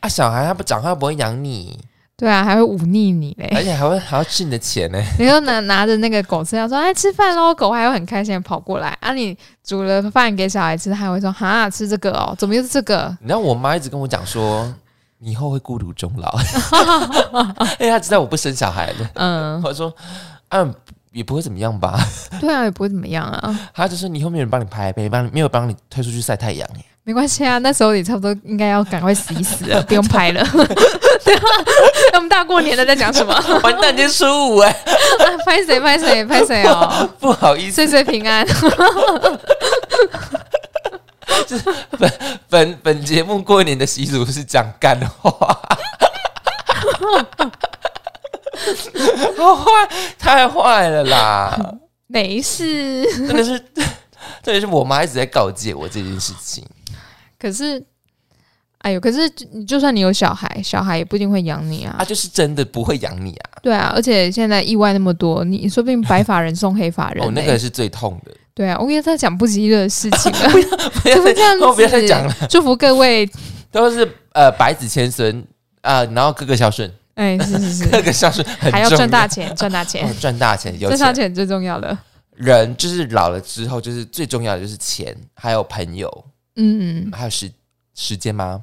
[0.00, 1.78] 啊，小孩他不长大不会养你，
[2.22, 3.50] 对啊，还会忤逆你嘞。
[3.52, 9.12] 而且还会还要吃你的钱呢、 你就拿拿着那个狗饲料说：“哎，吃饭喽！”狗还会很开心的跑过来啊。
[9.12, 14.72] 你煮了饭给小孩吃，它还会说：“哈，吃这个哦，怎么又是这个你知道我妈一直跟我讲说，
[15.18, 16.32] 你以后会孤独终老，
[17.80, 19.92] 因为她知道我不生小孩的。？”嗯，我说，
[20.48, 20.64] 啊，
[21.10, 21.98] 也不会怎么样吧。
[22.40, 23.70] 对啊，也不会怎么样啊。
[23.74, 26.68] 她就说，你以后没有人帮你拍，没帮你没有帮你推出去晒太阳。
[26.76, 30.44] 哎没关系啊，那时候也差不多应该要赶快死一死了， 不用拍了。
[31.24, 31.42] 对啊，
[32.12, 33.34] 那么大过年的在讲什么？
[33.62, 34.72] 完蛋，今天初五哎，
[35.44, 38.46] 拍谁拍谁拍谁哦，不好意思，岁岁平安。
[42.48, 45.58] 本本节目过年的习俗是讲干话，
[49.36, 49.70] 好坏，
[50.18, 51.58] 太坏了啦！
[52.06, 56.64] 没事，真的是，特别是我妈一直在告诫我这件事情。
[57.42, 57.84] 可是，
[58.78, 61.96] 哎呦，可是你就算你有小孩，小孩也不一定会养你啊。
[61.98, 63.50] 他，就是真的不会养你啊。
[63.60, 68.32] 对啊，而且现在意外那么多，你说不定白发人送黑发人、 哦，那个是最痛的。
[68.54, 70.50] 对啊，我跟他讲不吉利的事情 了，
[71.02, 73.28] 不要再 这样不要再讲了，祝福各位，
[73.72, 75.44] 都是呃百子千孙
[75.80, 80.98] 啊，然后个个孝顺，哎，是是是，个个孝顺很还要赚大钱，赚大钱哦，赚大钱，有钱。
[80.98, 81.96] 赚大钱最重要的。
[82.34, 86.24] 人就是老了之后，就是最重要的就是钱，还有朋友，
[86.56, 87.50] 嗯，还有时
[87.94, 88.62] 时间吗？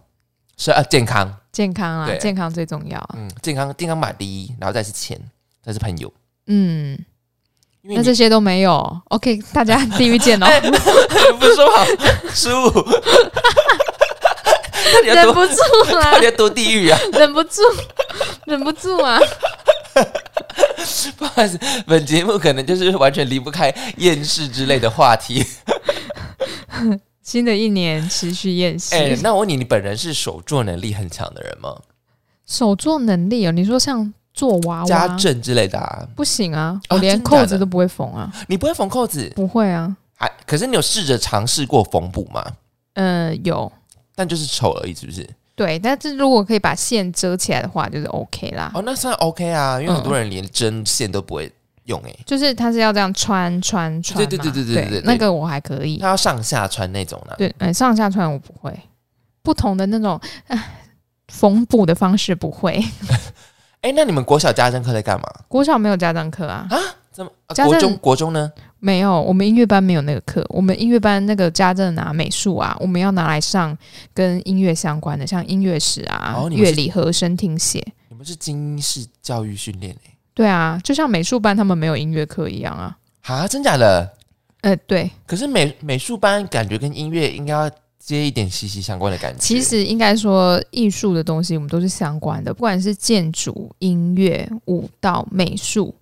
[0.58, 3.10] 是啊，健康，健康啊，对健康最重要。
[3.16, 5.18] 嗯，健康健康摆第一，然后再是钱，
[5.64, 6.12] 再是朋友。
[6.48, 6.98] 嗯，
[7.82, 10.46] 因为你那这些都没有，OK，大家地狱见哦。
[11.40, 11.86] 不是说好
[12.34, 12.82] 失误，到
[15.02, 15.56] 底要多忍不住
[15.98, 17.00] 啊到底，要多地狱啊？
[17.14, 17.62] 忍不住，
[18.46, 19.18] 忍不住啊！
[21.18, 25.46] 不好意思，本节目可能就是完全离不开厌世之类的话题。
[27.30, 31.78] 新的一年持续验尸，哎、那我问你，你本人是手作能力很强的人吗？
[32.48, 33.52] 手作能力哦。
[33.52, 36.08] 你说像做娃娃，家政之类的啊？
[36.16, 39.96] 不行啊，哦我连扣子都不会缝啊，你不会缝扣子，不会啊。
[40.16, 42.44] 还可是你有试着尝试过缝补吗？
[42.96, 43.72] 呃，有
[44.16, 45.30] 但就是丑而已，是不是？
[45.56, 48.72] 对，但是如果可以把线遮起来的话，就是 OK 啦。
[48.74, 51.52] 哦，那算 OK 啊，因为嗯很多人连针线都不会
[51.90, 56.08] 用、欸，就是它是要这样穿穿穿嘛，对对对对对对对那个我还可以他。
[56.08, 58.72] 要上下穿那种呢、对，呃，上下穿我不会，
[59.44, 60.76] 不同的那种唉
[61.28, 62.82] 缝补的方式不会。
[63.82, 65.26] 哎、那你们国小家政课在干嘛？
[65.48, 66.78] 国小没有家政课啊，啊
[67.12, 67.32] 怎么？
[67.66, 68.52] 国中国中呢？
[68.80, 70.46] 没有，我们音乐班没有那个课。
[70.50, 73.78] 我们音乐班那个家政啊、美术啊，我们要拿来上
[74.14, 77.86] 跟音乐相关的，像音乐史啊、乐理、和声、听写。
[78.10, 80.12] 你们是精英式教育训练哎？
[80.40, 82.98] 对啊，就像美术班他们没有音乐课一样啊。
[83.24, 84.10] 啊，真假的？
[84.62, 89.40] 呃，对，可是美美术班感觉跟音乐应该要接一点息息相关的感觉。
[89.42, 95.94] 其实应该说艺术的东西我们都是相关的，不管是建筑、音乐、舞蹈、美术，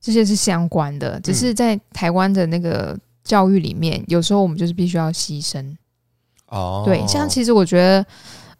[0.00, 1.20] 这些是相关的。
[1.20, 5.76] 只是在台湾的那个教育里面，有时候我们就是必须要牺牲。
[6.46, 8.06] 哦，对，像其实我觉得，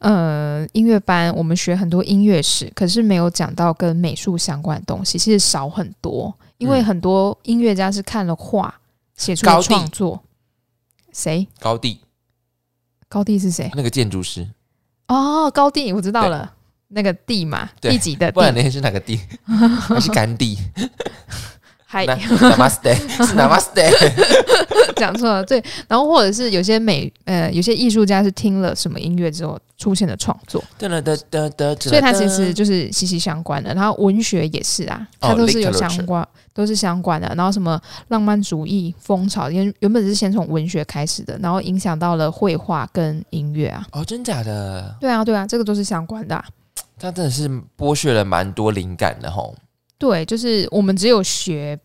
[0.03, 6.33] 呃，音乐班我们学很多音乐史，可是没有讲到跟美术相关的东西，其实少很多。
[6.59, 8.73] 因为嗯很多音乐家是看了画
[9.17, 10.23] 写出高创作。
[11.13, 11.47] 谁？
[11.61, 12.01] 高地
[13.09, 13.71] 高地是谁？
[13.75, 14.49] 那个建筑师，
[15.09, 16.53] 哦，高地我知道了，
[16.89, 18.63] 那个地嘛，对第几的不然地？
[18.63, 19.21] 那是哪个地？
[19.45, 20.57] 还是甘地？
[21.93, 23.93] 还那 Namaste 是 Namaste。
[24.97, 25.63] 讲错了，对。
[25.87, 33.75] 然后或者是有些美呃，有些艺术家是听了什么音乐之后出现的创作，噔噔噔噔噔，所以它其实就是息息相关的。
[33.75, 37.31] 然后文学也是啊，哦它都是有相关，都是相关的。
[37.37, 37.79] 然后什么
[38.09, 43.85] 浪漫主义风潮，原原本是先从文学开始的，然后影响到了绘画跟音乐啊。
[43.93, 44.97] 哦，真假的？
[44.99, 46.45] 对啊，对啊，这个都是相关的、啊。
[46.99, 49.55] 他真的是剥削了蛮多灵感的吼。
[50.03, 51.79] 对，就是我们只有学，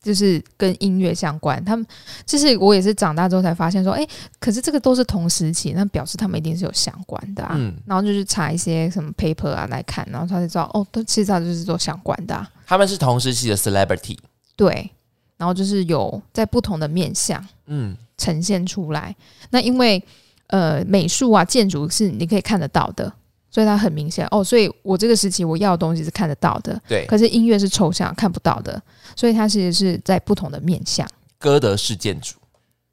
[0.00, 1.62] 就是跟音乐相关。
[1.64, 1.84] 他们
[2.24, 4.06] 就是我也是长大之后才发现说，哎，
[4.38, 7.56] 可是这个都是同时期，那表示他们一定是有相关的啊。
[7.58, 12.48] 嗯，然后就是查一些什么 paper 啊来看，然后他就知道哦，都其实他就是做相关的、啊。
[12.68, 14.16] 他们是同时期的 celebrity。
[14.54, 14.88] 对，
[15.36, 19.12] 然后就是有在不同的面向嗯，呈现出来。
[19.50, 20.00] 那因为
[20.46, 23.12] 呃美术啊建筑是你可以看得到的，
[23.50, 24.42] 所以它很明显哦。
[24.42, 28.80] 所以我这个时期我要的东西是看得到的，对，可是音乐是抽象看不到的，
[29.14, 31.06] 所以它其实是在不同的面向。
[31.38, 32.36] 歌德式建筑，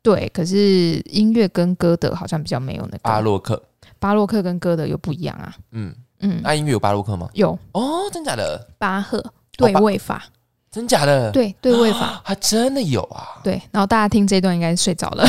[0.02, 3.62] 对，可是音乐跟歌德好像比较没有那个巴洛克。
[4.00, 5.56] 巴洛克跟歌德又不一样啊。
[5.72, 7.30] 嗯，嗯，那音乐有巴洛克吗？
[7.34, 8.68] 有哦，真假的？
[8.78, 9.24] 巴赫
[9.56, 10.26] 对巴位法，
[10.74, 13.38] 真假的？，对对位法，还真的有啊！
[13.44, 13.62] 对。
[13.72, 15.24] 然后大家听这段应该睡着了。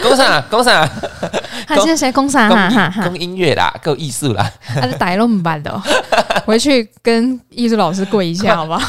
[0.00, 0.88] 公啥公啥，
[1.66, 2.48] 他这是谁公啥？
[2.48, 3.06] 哈哈哈！
[3.06, 5.82] 公音乐啦，够艺术啦，他是逮弄版的哦，
[6.46, 8.80] 回去跟艺术老师跪一下， 好吧？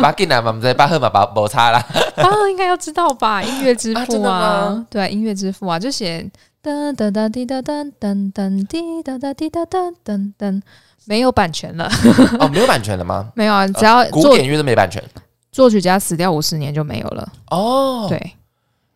[0.00, 1.84] 把给拿嘛，我们在巴赫嘛，把摩擦啦。
[2.14, 3.42] 啊，应该要知道吧？
[3.42, 6.24] 音乐之 啊真的父啊吗，对啊，音乐之父啊，就写
[6.62, 10.62] 噔噔噔滴哒噔噔噔滴噔噔滴哒噔噔噔，
[11.10, 11.90] 没有版权了，
[12.38, 13.28] 哦，没有版权了吗？
[13.34, 15.02] 没有啊，只要作古典乐都没版权。
[15.50, 17.32] 作曲家死掉五十年就没有了。
[17.50, 18.34] 哦，，对，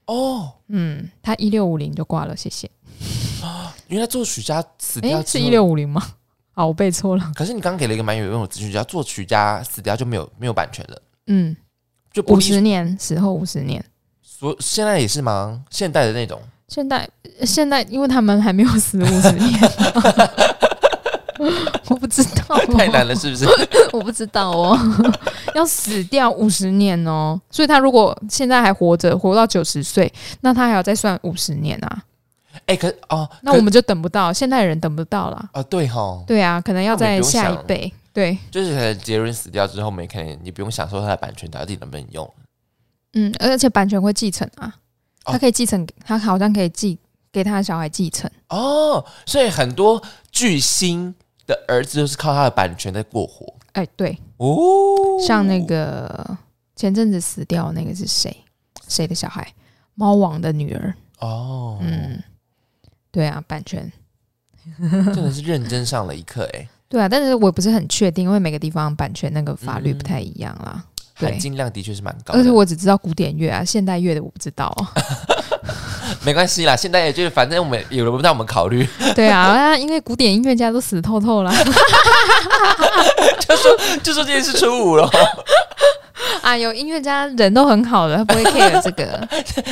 [0.06, 2.70] 哦，嗯，他一六五零就挂了，谢谢。
[3.88, 6.00] 因为他作曲家死哎、掉是一六五零吗？
[6.52, 7.32] 好， 我背错了。
[7.34, 11.56] 可是你刚刚给了一个蛮有用的资讯，只要作曲家死掉就没有没有版权了，嗯，
[12.12, 13.84] 就五十年死后五十年。
[14.22, 15.64] 所现在也是吗？
[15.68, 17.08] 现代的那种现代
[17.44, 19.60] 现代，因为他们还没有死五十年，
[21.88, 23.46] 我不知道、哦， 太难了，是不是？
[23.92, 24.78] 我不知道哦，
[25.54, 32.02] 要死掉五十年哦，所以他如果现在还活着，活到九十岁，那他还要再算五十年啊，
[32.66, 35.48] 哎、可哦，那我们就等不到，现代人等不到了。
[35.52, 37.92] 哦对哈，对啊，可能要在下一辈。
[38.12, 42.32] 对，就是可能杰伦死掉之后，我们可能你不用享受他的版权到底能不能用。
[43.14, 44.72] 嗯，而且版权会继承啊，
[45.24, 46.96] 哦他可以继承，他好像可以继
[47.32, 48.30] 给他的小孩继承。
[48.50, 51.12] 哦，所以很多巨星
[51.46, 54.48] 的儿子就是靠他的版权在过活哎，对，哦。
[55.26, 56.36] 像那个
[56.76, 58.36] 前阵子死掉的那个是谁？
[58.88, 59.52] 谁的小孩？
[59.94, 60.94] 猫王的女儿。
[61.18, 62.22] 哦，嗯，
[63.10, 63.90] 对啊，版权。
[64.78, 70.82] 真的是认真上了一课哎， 对啊，但是我也不是很确定，因为每个地方版权那个法律嗯不太一样啦。
[70.93, 72.40] 对含金量的确是蛮高的。
[72.40, 74.86] 而且我只知道古典乐啊，现代乐的我不知道哦。
[76.22, 81.52] 没关系啦，现在也就是反正我们也轮不到我们考虑，对啊， 啊因为古典音乐家都死透透了
[83.40, 85.10] 就说就说今天是初五了，
[86.42, 89.26] 啊，有音乐家人都很好的，他不会 care 这个。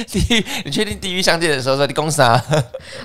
[0.07, 2.43] 地狱，你确定地狱相见的时候说你公啥？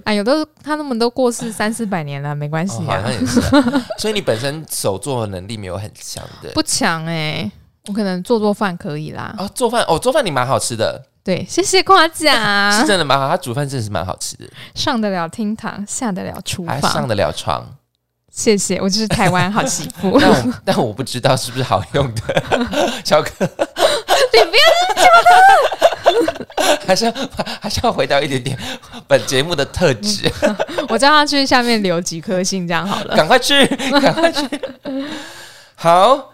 [0.03, 6.49] 啊，有的他们都过世三四百年了，没关系哦，好啊像，也是啊、所以你本身手作的能力没有很强的。
[6.53, 7.49] 不强哎、
[7.87, 9.33] 我可能做做饭可以啦。
[9.37, 13.27] 啊，做饭哦，做饭你蛮好吃的，对，谢谢夸奖是，真的蛮好。
[13.27, 14.45] 他煮饭真的是蛮好吃的，
[14.75, 17.07] 上得了厅堂，下得了厨还上。
[17.07, 17.65] 得了床。
[18.29, 20.15] 谢谢，我就是台湾好媳妇。
[20.21, 22.43] 但我但我不知道是不是好用的，
[23.03, 23.47] 小哥，你
[24.45, 24.61] 不要，
[26.85, 27.13] 还是要
[27.59, 28.55] 还是要回到一点点
[29.07, 30.31] 本节目的特质，
[30.89, 33.15] 我叫他去下面留几颗星，这样好了。
[33.15, 33.65] 赶快去，
[33.99, 34.47] 赶快去。
[35.73, 36.31] 好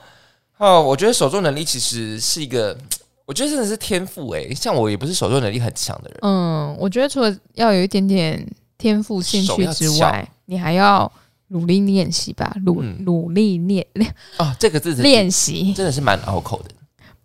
[0.64, 2.78] 哦，我觉得手作能力其实是一个，
[3.26, 4.54] 我觉得真的是天赋诶。
[4.56, 8.48] 像我也不是手作能力很强的人，嗯，我觉得除了要有一点点
[8.78, 11.12] 天赋兴趣之外，你还要
[11.50, 12.96] 努力练习吧，努、嗯。
[13.04, 15.74] 努力练练哦，这个字练习。
[15.74, 16.70] 真的是蛮拗口的。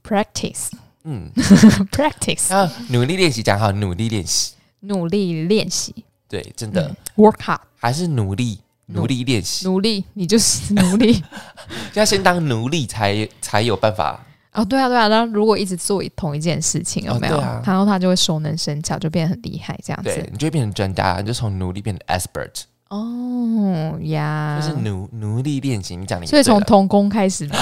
[0.03, 0.71] ，practice。
[1.05, 1.31] 嗯，
[1.93, 5.95] practice，啊，努力练习讲好，努力练习，努力练习，
[6.29, 11.23] 对，真的、嗯，work hard，还是努力努努力练习，努力，你就是努力。
[11.95, 14.21] 要先当奴隶才才有办法。
[14.53, 17.37] 哦，对啊，对啊，然后如果一直做同一件事情，有没有？
[17.37, 20.29] 哦啊然后他就会熟能生巧，就变得很厉害，这样对子。
[20.33, 25.95] 你就会变成专家，你就从奴隶变成 expert，、哦呀，就是奴奴隶练习。
[25.95, 27.57] 你讲你所以从童工开始嘛。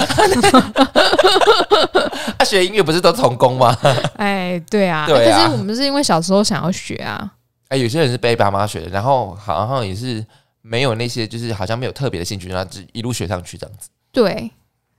[2.38, 3.76] 他 学音乐不是都童工吗？
[4.16, 7.30] 哎，对啊，对啊可是我们是因为小时候想要学啊，
[7.68, 10.24] 哎，有些人是被爸妈学的，然后好像也是
[10.66, 13.88] 没有那些，就是好像没有特别的兴趣，然后就一路学上去这样子。
[14.10, 14.50] 对，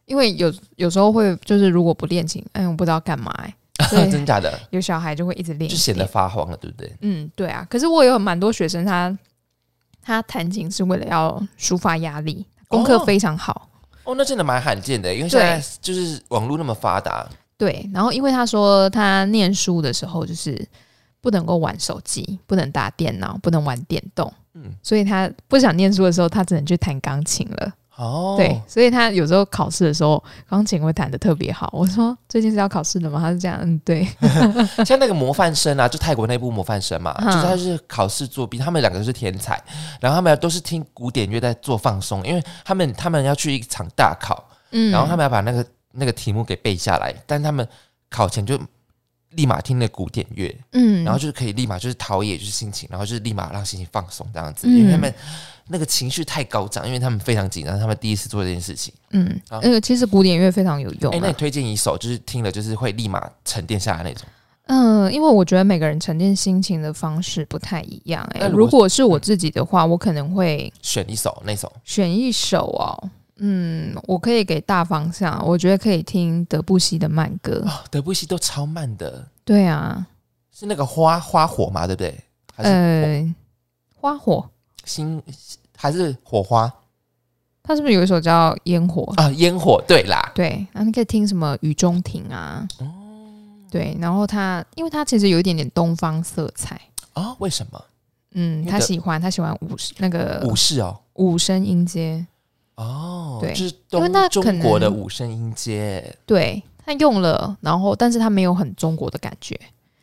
[0.05, 3.53] 因为有有时候会就是如果不练琴，哎，我不知道干嘛、哎，
[4.09, 6.91] 真假的，有小孩就会一直练，就显得发慌了，对不对？
[7.01, 7.67] 嗯，对啊。
[7.69, 9.17] 可是我有蛮多学生他，
[10.01, 13.69] 他弹琴是为了要抒发压力，功课哦非常好。
[14.03, 17.27] 哦，那真的蛮罕见的，因为现在就是网络那么发达，
[17.57, 20.65] 对，然后因为他说他念书的时候就是
[21.27, 27.73] 不能够玩手机，不能打电脑，不能玩电动，嗯，所以他不想念书的时候，他只能去弹钢琴了。
[27.97, 31.69] 哦，对，所以他有时候考试的时候，钢琴会弹得特别好。
[31.73, 33.19] 我说最近是要考试的吗？
[33.19, 34.07] 他是这样，嗯，对，
[34.87, 39.61] 像那个模范生啊，就泰国那部模范生嘛，嗯就是他是考试作弊，他们两个都是天才，
[39.99, 47.67] 然后他们都是听古典乐在做放松，因为他们他们要去一场大考，嗯，然后他们要把那个那个题目给背下来，但他们
[48.09, 48.57] 考前就
[49.31, 55.13] 立马听那古典乐，嗯，然后就是可以立马就是陶冶就是心情，然后就是立马让心情放松这样子，嗯因为他们
[55.67, 58.93] 那个情绪太高涨，因为他们非常紧张，他们第一次做这件事情。
[59.11, 61.31] 嗯，那个，其实古典乐非常有用、哎、那。
[61.33, 64.27] 推荐一首，就是听了就是会立马沉淀下来那种。
[64.69, 73.09] 嗯、因为我觉得每个人沉淀心情的方式不太一样、哎，那如果如果是我自己的话，我可能会选一首那首选一首哦。
[73.37, 77.63] 嗯，我可以给大方向，我觉得可以听德布西的慢歌。
[77.65, 80.05] 哦，德布西都超慢的，对啊，
[80.51, 82.19] 是那个花花火嘛，对不对？
[82.53, 83.35] 还是呃，
[83.95, 84.49] 花火，
[84.85, 85.21] 星
[85.75, 86.71] 还是火花？
[87.61, 89.03] 他是不是有一首叫《烟火》？
[89.21, 89.29] 啊？
[89.31, 92.87] 烟火，对啦，对，然后你可以听什么雨中庭啊，哦。
[93.69, 96.79] 对，然后他，因为他其实有一点点东方色彩，
[97.13, 97.83] 哦，为什么？
[98.31, 100.97] 嗯，他喜欢他喜欢五那个武士哦？
[101.15, 102.25] 五声音阶，
[102.77, 109.59] 哦，对就是因为东那中国的五声音阶，对他用了，然后但是他没有很中国的感觉，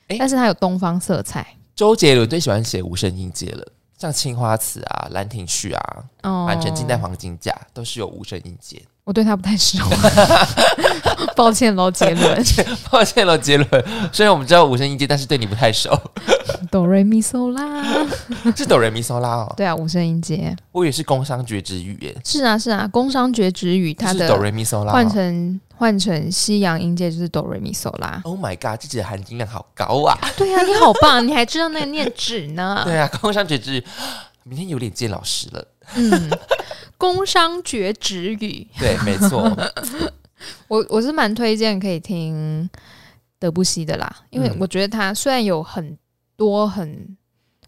[0.08, 3.66] 欸但是他有东方色彩，周杰伦最喜欢写五声音阶了，
[3.96, 6.44] 像青花瓷啊、兰亭序啊、哦。
[6.46, 8.82] 满城尽带黄金甲，都是有五声音阶。
[9.04, 9.78] 我对他不太熟，
[11.36, 12.44] 抱歉喽，杰伦。
[12.90, 13.68] 抱歉了，杰伦，
[14.10, 15.90] 虽然我们知道五声音阶，但是对你不太熟，
[16.70, 17.84] 哆瑞咪嗦啦，
[18.56, 19.54] 是哆瑞咪嗦啦哦。
[19.58, 24.94] 对啊，五声音阶我以为是工商绝之语耶，是啊是啊，工商绝止语它是哆的来咪嗦啦哦。
[24.94, 28.22] 换成换成西洋音阶就是哆瑞咪嗦啦。
[28.24, 30.18] Oh my god，这集的含金量好高啊！
[30.38, 32.80] 对啊，你好棒，你还知道那个念指呢？
[32.86, 33.84] 对啊，工商绝之语，
[34.44, 35.62] 明天有点见老师了。
[35.96, 36.30] 嗯，
[36.98, 39.50] 工商绝止语，对，没错，
[40.68, 42.68] 我我是蛮推荐可以听
[43.38, 45.96] 德布西的啦，因为嗯我觉得他虽然有很
[46.36, 47.16] 多很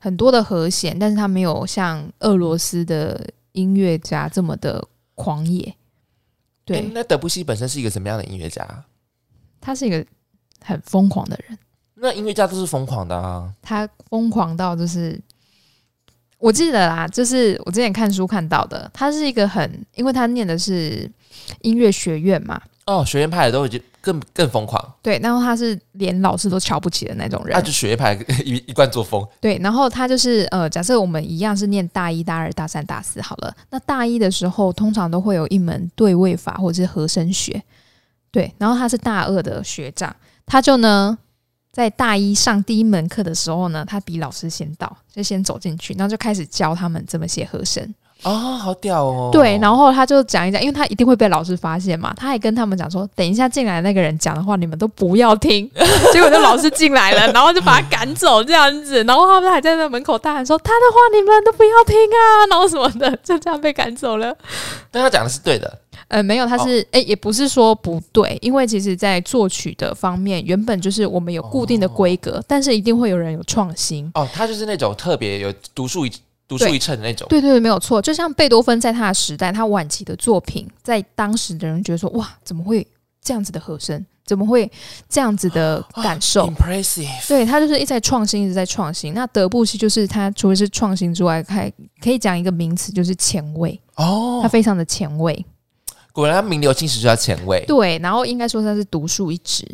[0.00, 4.82] 很多的和弦，但是他没有像俄罗斯的音乐家这么的
[5.14, 5.74] 狂野。
[6.64, 8.84] 对，诶那德布西本身是一个什么样的音乐家？
[9.60, 10.04] 他是一个
[10.60, 11.58] 很疯狂的人，
[11.94, 13.52] 那音乐家都是疯狂的啊。
[13.62, 15.20] 他疯狂到就是。
[16.38, 21.10] 我记得啦，就是我之前看书看到的，他是一个很，因为他念的是
[21.62, 27.54] 音乐学院嘛，哦，学院派的都已经更更疯狂，对，然后他是连老师都瞧不起的那种人。
[27.54, 28.14] 那、，就学院派
[28.44, 29.26] 一一贯作风。
[29.40, 37.60] 对，然后他就是呃，假设我们一样是念大一、大二、大三、大四好了，那大一的时候通常都会有一门对位法或者是和声学，
[38.30, 40.14] 对，然后他是大二的学长，
[40.44, 41.18] 他就呢
[41.76, 47.94] 在大一上第一门课的时候呢，他比老师先到，就先走进去，然后就开始教他们怎么写和声。
[48.22, 49.28] 哦，好屌哦！
[49.30, 55.70] 对，然后他就讲一讲，因为他一定会被老师发现嘛，他还跟他们讲说，等一下进来那个人讲的话，你们都不要听。
[56.14, 64.34] 结果就老师进来了，然后就把他赶走这样子，然后他们还在那门口大喊说他的话你们都不要听啊，然后什么的，就这样被赶走了。
[64.90, 65.78] 但他讲的是对的，
[66.08, 74.10] 呃，没有，他是哎、也不是说不对，因为其实在作曲的方面，原本就是我们有固定的规格，但是一定会有人有创新。
[74.14, 76.12] 哦，他就是那种特别有独树一
[76.46, 77.26] 独树一帜的那种。
[77.28, 78.00] 对对对，没有错。
[78.00, 82.86] 就像贝多芬在他的时代，他晚期的作品，在当时的人觉得说，哇，怎么会
[83.20, 84.04] 这样子的和声？
[84.24, 84.68] 怎么会
[85.08, 89.14] 这样子的感受？Impressive，对他就是一直在创新，一直在创新。
[89.14, 93.80] 那德布西就是他除了是创新之外，还可以讲一个名词，就是前卫。
[93.94, 95.46] 哦他，非常的前卫，
[96.16, 97.64] 果然他名留青史就要前卫。
[97.66, 97.98] 对。
[97.98, 99.64] 然后应该说他是独树一帜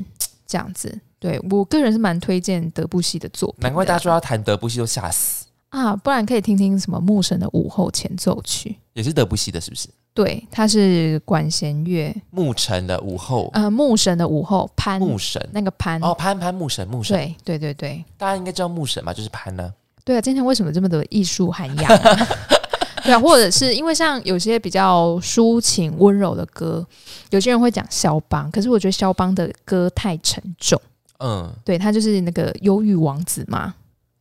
[0.46, 1.00] 这样子。
[1.18, 8.76] 对我个人是蛮推荐德布西的作品的，难怪大家说要谈德布西都吓死，啊，不然可以听听什么牧神的午后前奏曲。
[8.92, 9.88] 也是德布西的，是不是？
[10.12, 19.72] 对，他是管弦乐，牧神的午后，呃，牧神的午后潘牧神那个潘，哦，潘潘牧神牧神，对对对对大家应该知道牧神嘛，就是潘呢。
[20.04, 20.20] 对啊！
[20.20, 22.28] 今天为什么这么多艺术涵养、啊？
[23.04, 26.86] 对啊，或者是因为像有些比较抒情温柔的歌，
[27.30, 30.80] 有些人会讲肖邦，可是我觉得肖邦的歌太沉重，
[31.18, 33.74] 嗯，对他就是那个忧郁王子嘛。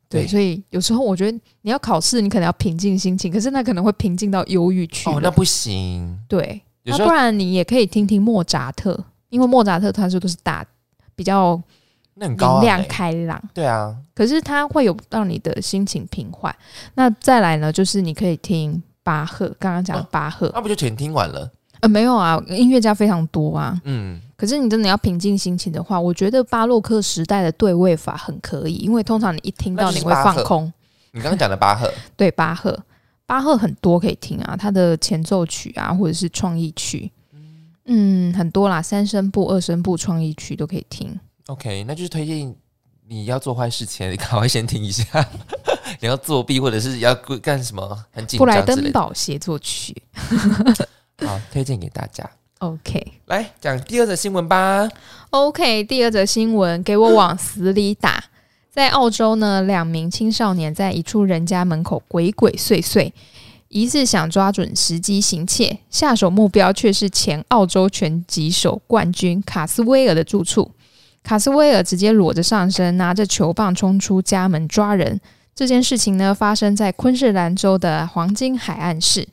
[0.09, 5.09] 对，所以有时候我觉得你要考试，你可能要平静心情，可是那可能会平静到忧郁去。
[5.09, 6.19] 哦，那不行。
[6.27, 10.65] 对，那不然你也可以听听莫扎特，因为莫扎特他说都是大
[11.15, 11.61] 比较
[12.22, 16.55] 那很高啊，明亮欸开朗，对啊，可是它会有让你的心情平缓。
[16.93, 21.49] 那再来呢，就是你可以听巴赫，刚刚讲的哦巴赫，那不就全听完了？
[21.80, 23.76] 呃，没有啊，音乐家非常多啊。
[23.86, 30.74] 嗯，可是你真的要平静心情的话，我觉得巴洛克时代的对位法很可以，因为通常你一听到那就是你会巴赫放空。
[31.13, 32.80] 你刚刚讲的巴赫， 对巴赫，
[33.26, 37.11] 巴赫很多可以听啊，他的前奏曲啊，或者是创意曲，
[37.86, 41.19] 嗯，很多啦，三声部、二声部创意曲都可以听。
[41.47, 42.55] OK，那就是推荐
[43.07, 45.03] 你要做坏事前，你赶快先听一下。
[45.99, 49.95] 你要作弊或者是要干什么很紧布莱登张之类的，堡协作曲
[51.17, 52.27] 好，推荐给大家。
[52.59, 53.13] OK。
[53.25, 54.89] 来讲第二则新闻吧。
[55.31, 58.23] OK，第二则新闻，给我往死里打。
[58.69, 63.11] 在澳洲呢，两名青少年在一处人家门口鬼鬼祟祟，
[63.67, 70.71] 疑似想抓准时机行窃，下手目标却是前澳洲拳击手冠军卡斯威尔的住处。
[71.24, 75.19] 卡斯威尔直接裸着上身，拿着球棒冲出家门抓人。
[75.53, 79.28] 这件事情呢，发生在昆士兰州的黄金海岸市。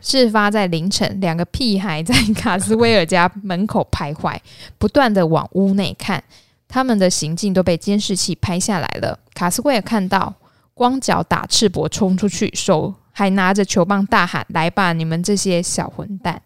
[0.00, 4.34] 事发在凌晨，两个屁孩在卡斯威尔家门口徘徊，
[4.78, 6.22] 不断的往屋内看，
[6.68, 9.18] 他们的行径都被监视器拍下来了。
[9.34, 10.34] 卡斯威尔看到，
[10.72, 16.40] 光脚打赤膊冲出去，手还拿着球棒大喊：“来吧，你们这些小混蛋！”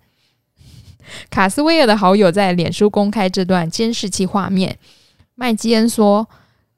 [1.30, 4.78] 卡斯威尔的好友在脸书公开这段监视器画面。
[5.34, 6.26] 麦基恩说：“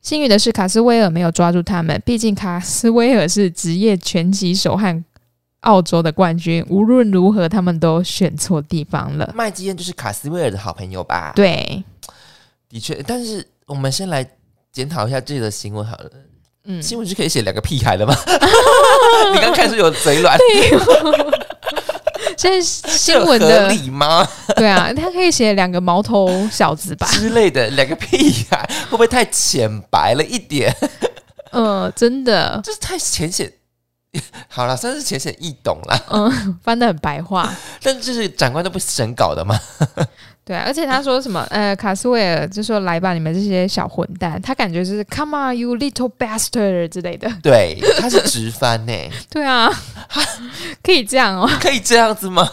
[0.00, 5.04] 幸运的是，卡斯威尔没有抓住他们，毕竟卡斯威尔是职业拳击手和
[5.60, 6.64] 澳洲的冠军。
[6.68, 9.32] 无论如何，他们都选错地方了。
[9.34, 11.84] 麦基恩就是卡斯威尔的好朋友吧？，对，
[12.68, 13.02] 的确。
[13.06, 14.26] 但是我们先来
[14.72, 16.10] 检讨一下自己的新闻好了。
[16.64, 18.14] 嗯，新闻是可以写两个屁孩的吗？
[19.34, 20.36] 你刚开始有嘴软，
[22.38, 24.26] 现在新这合闻的理吗
[24.56, 27.08] 对啊，他可以写两个毛头小子吧？
[27.10, 27.68] 之类的？
[27.70, 30.74] 两个屁孩会不会太浅白了一点？
[31.52, 33.50] 嗯，真的，就是太浅显。
[34.48, 36.06] 好了，算是浅显易懂了。
[36.10, 37.54] 嗯，翻的很白话。
[37.82, 39.58] 但就是长官都不审稿的嘛。
[40.46, 41.44] 对啊，而且他说什么？
[41.50, 47.28] 呃，卡斯维尔就说：“来吧，你们这些小混蛋。”他感觉就是 “Come on, you little bastard” 之类的。
[47.42, 48.92] 对，他是直翻呢，
[49.28, 49.68] 对啊，
[50.84, 51.50] 可以这样哦。
[51.60, 52.48] 可以这样子吗？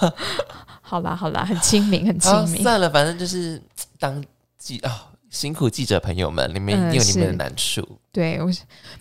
[0.82, 2.64] 好啦好啦，很亲民，很亲好，民。
[2.64, 3.62] 算了，反正就是
[4.00, 4.24] 当
[4.58, 7.88] 记啊、辛苦记者朋友们，你们嗯一定有你们的难处。
[8.12, 8.50] 对我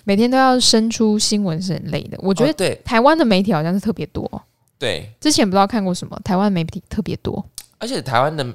[0.05, 2.19] 每天都要生出新闻是很累的。
[2.21, 4.43] 我觉得哦对台湾的媒体好像是特别多，
[4.79, 7.43] 对，之前不知道看过什么，台湾媒体特别多，
[7.79, 8.47] 而且台湾的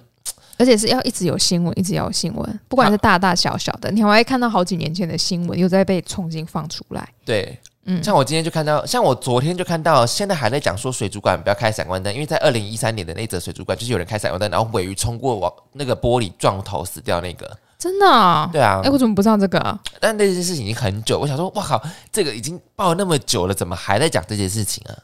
[0.57, 7.07] 而且是要一直有新闻，一直要有新闻，不管是大大小小的，你还会看到好几年前的新闻又在被重新放出来。
[7.23, 17.57] 对，嗯，像我今天就看到，像我昨天就看到，现在还在讲说水族馆不要开闪光灯，因为在二零一三年的那则水族馆就是有人开闪光灯，然后尾鱼冲过往那个玻璃撞头死掉那个。
[17.77, 18.49] 真的啊？
[18.51, 19.79] 对啊哎、，我怎么不知道这个啊？
[19.99, 21.79] 但那件事情已经很久，我想说，哇靠，
[22.11, 24.97] 这个已经爆了那么久了，怎么还在讲这件事情啊？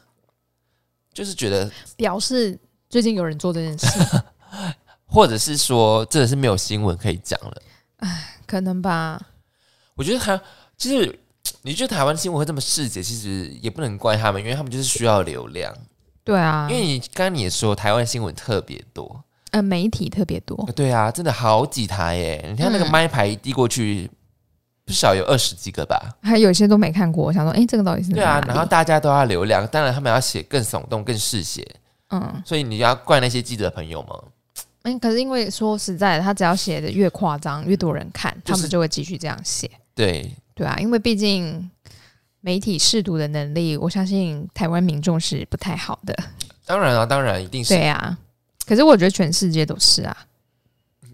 [1.12, 2.58] 就是觉得，表示
[2.90, 3.86] 最近有人做这件事，
[5.14, 7.62] 或者是说，真的是没有新闻可以讲了。
[8.46, 9.20] 可能吧？
[9.94, 10.38] 我觉得台，
[10.76, 11.18] 其实
[11.62, 15.72] 你觉得台湾新闻会这么嗜血，其实也不能怪他们，因为他们就是需要流量。
[16.24, 22.48] 对啊，因为你刚刚你也说，台湾新闻特别多，呃，媒体特别多，对啊，真的好几台耶！
[22.50, 24.10] 你看那个嗯麦牌递过去，
[24.84, 26.16] 不少有二十几个吧？
[26.22, 31.64] 还有一些都没看过，我想说，哎、这个到底是对啊，然后大家都要流量，当然他们要写更耸动、更嗜血，
[32.10, 34.18] 嗯，所以你要怪那些记者朋友吗？
[34.84, 39.70] 哎、可是因为说实在的，他只要写的越夸张，越多人看，就是他们就会继续这样写。
[39.94, 41.70] 对，对啊，因为毕竟
[42.40, 46.14] 媒体试读的能力，我相信台湾民众是不太好的。
[46.66, 48.18] 当然啊，当然一定是，对啊，
[48.66, 50.16] 可是我觉得全世界都是啊。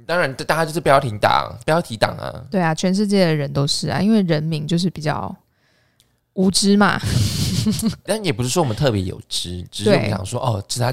[0.05, 2.45] 当然大家就是标题党，标题党啊。
[2.51, 5.33] 对啊，全世界的人都是啊，因为人民就是比较
[6.33, 7.01] 无知嘛，
[8.03, 10.93] 但也不是说我们特别有知，只是我们想说，哦，其他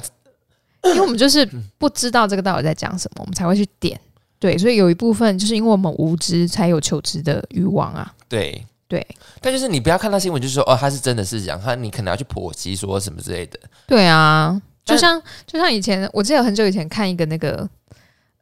[0.89, 3.99] 因为我们就是不知道这个到底在讲什么，我们才会去点。
[4.39, 8.13] 对，所以有一部分就是因为我们无知，才有求知的欲望啊。
[8.27, 8.65] 对。
[8.89, 9.05] 对，
[9.41, 13.59] 但就是你不要看到新闻就说哦，他是真的是这样，他你可能要去剖析说什么之类的。
[13.85, 17.69] 对啊，就像就像以前，我记得很久以前看一个那个，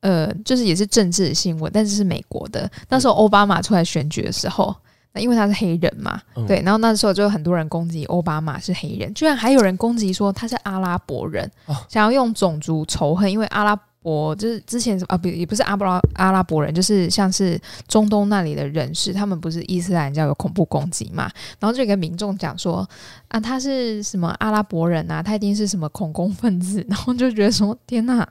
[0.02, 2.70] 呃，就是也是政治新闻，但是是美国的。
[2.89, 4.76] 那时候奥巴马出来选举的时候，
[5.16, 22.88] 那因为他是黑人嘛，嗯对，然后那时候就有很多人攻击奥巴马是黑人，居然还有人攻击说他是阿拉伯人，哦想要用种族仇恨，因为阿拉伯就是之前啊不也不是阿拉阿拉伯人，就是像是中东那里的人士，他们不是伊斯兰教有恐怖攻击嘛，然后就有个民众讲说
[23.30, 28.28] 啊他是什么阿拉伯人啊，他一定是什么恐攻分子， 然后就觉得说天呐，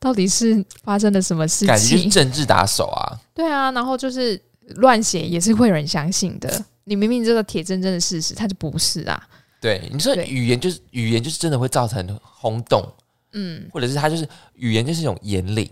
[0.00, 2.10] 到底是发生了什么事感觉是情？
[2.10, 3.20] 政治打手啊。
[3.34, 4.40] 对啊，然后就是
[4.76, 6.64] 乱写也是会有人相信的。
[6.84, 9.28] 你明明知道铁铮铮的事实，它就不是啊。
[9.60, 12.84] 对，你说语言就是语言，就是真的会造成轰动，
[13.32, 15.70] 嗯，或者是它就是语言就是一种言灵，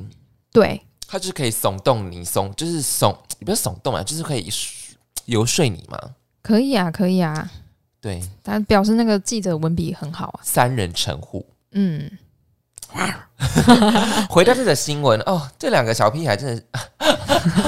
[0.52, 4.48] 对，它就是可以耸动你耸，就是耸，你不要耸动啊，就是可以
[5.24, 5.98] 游说你嘛。
[6.42, 7.50] 可以啊，可以啊。
[8.00, 10.40] 对，但表示那个记者文笔很好啊。
[10.42, 11.44] 三人成虎。
[11.72, 12.10] 嗯，
[14.28, 16.62] 回到这个新闻哦，这两个小屁孩真的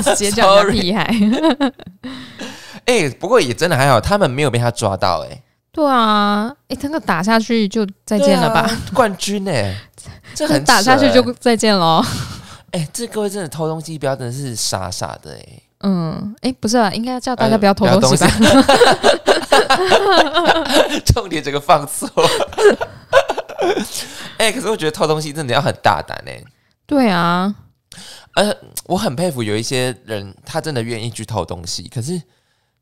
[0.03, 1.73] 是，直接叫人 Sorry 家屁孩。
[2.85, 8.69] 哎、不过也真的还好，他们没有被他抓到、哎，对啊，哎，这个打下去就再见了吧？
[8.93, 9.75] 冠军哎、
[10.35, 12.05] 这很打下去就再见喽。
[12.73, 18.31] 哎、这各位真的偷东西不要真的是傻傻的哎、嗯，哎，不是啊，应该叫大家呃不要偷东西吧？
[21.07, 22.09] 重点这个放错。
[24.39, 26.43] 哎、可是我觉得偷东西真的要很大胆哎、
[26.87, 27.55] 对啊，
[28.35, 28.53] 呃，
[28.87, 32.21] 我很佩服有一些人，他真的愿意去偷东西，可是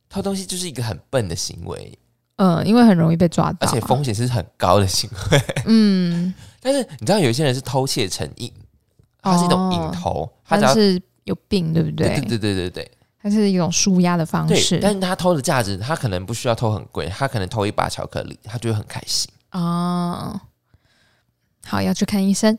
[0.08, 1.98] 偷东西就是一个很笨的行为，
[2.36, 5.42] 嗯，因为很容易被抓到啊，而且风险是很高的行为。
[5.66, 6.32] 嗯，
[6.62, 8.50] 但是你知道，有一些人是偷窃成瘾，
[9.20, 10.98] 他是一种瘾头，他只要是
[11.30, 12.90] 有病，对不对对对对对对
[13.22, 19.30] 它是一种舒压的方对，式但是他偷的价值，他可能不需要偷很贵，他可能偷一把巧克力，他就会很开心。
[19.52, 20.40] 哦。
[21.66, 22.58] 好，要去看医生。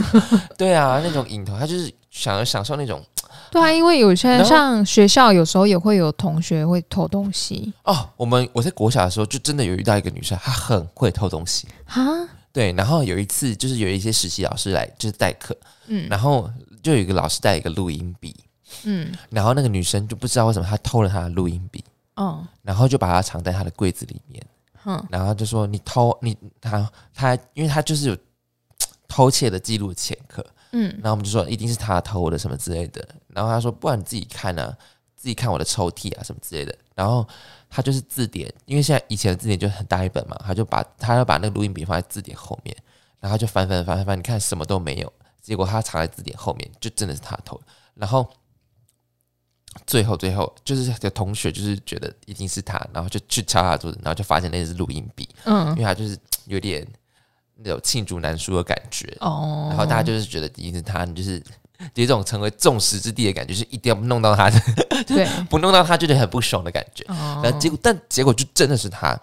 [0.56, 3.02] 对啊，那种瘾头，他就是想要享受那种
[3.50, 8.08] 对啊，因为有些然后像学校有时候也会有同学会偷东西哦。
[8.16, 11.66] 我们我在国小的时候，就真的有遇到一个女生，她很会偷东西。
[11.86, 12.02] 哈，
[12.52, 15.56] 对，然后有一次就是有一些实习老师来就是代课，
[15.86, 16.48] 嗯然后
[16.82, 18.34] 就有一个老师带一个录音笔，
[18.84, 21.84] 嗯，然后那个女生就不知道为什么她偷了他的录音笔，
[22.16, 24.44] 哦，然后就把它藏在他的柜子里面，
[24.84, 28.16] 嗯，然后就说你偷你他他，因为他就是有
[29.06, 30.88] 偷窃的记录前科，嗯。
[31.02, 34.76] 然后我们就说一定是他偷的什么之类的，然后他说不然你自己看啊，
[35.14, 37.26] 自己看我的抽屉啊什么之类的，然后
[37.70, 42.76] 他就是字典，因为现在以前的字典就很大一本嘛，他就把他要把那个录音笔放在字典后面，
[43.20, 45.12] 然后就翻翻翻翻翻，你看什么都没有，
[45.42, 47.60] 结果他藏在字典后面，就真的是他偷，
[47.94, 48.26] 然后。
[49.86, 56.14] 最后，最后就是有同学就是觉得一定是他，然后就去敲他桌子，然后就发现那是录音笔，嗯因嗯，为他就是
[56.44, 56.86] 有点
[57.56, 61.42] 那种罄竹难书的感觉，哦，然后大家就是觉得一定是他，你就是
[61.94, 64.60] 有一种成为众矢之的的感觉，就是一定要弄到他的，
[65.08, 67.02] 对，不弄到他就觉得很不爽的感觉。
[67.04, 69.18] 哦然后结果，但结果就真的是他，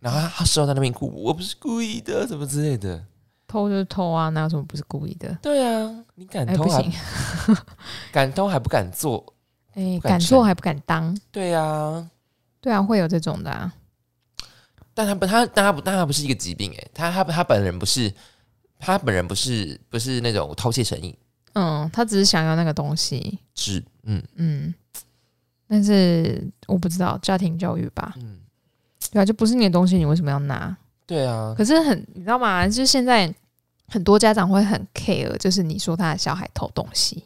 [0.00, 3.04] 然后他他事后在那边哭，我不是故意的，什么之类的。
[3.52, 5.36] 偷就是偷啊，哪有什么不是故意的？
[5.42, 6.92] 对啊，你敢哎，偷还、不行，
[8.10, 9.22] 敢偷还不敢做？
[9.74, 12.08] 哎，不敢敢做还不敢当，对啊，
[12.62, 13.70] 对啊，会有这种的啊，
[14.94, 18.10] 但他不他但他不但他不是一个疾病哎、他他他本人不是
[18.78, 21.14] 他本人不是不是那种偷窃成瘾，
[21.52, 24.22] 嗯，他只是想要那个东西，是嗯。
[24.36, 24.74] 嗯，
[25.68, 28.40] 但是我不知道家庭教育吧，嗯，
[29.10, 30.74] 对啊，就不是你的东西，你为什么要拿？
[31.06, 32.66] 对啊，可是很，你知道吗？
[32.66, 33.32] 就是现在
[33.92, 37.24] 很多家长会很 care，就是你说他的小孩偷东西，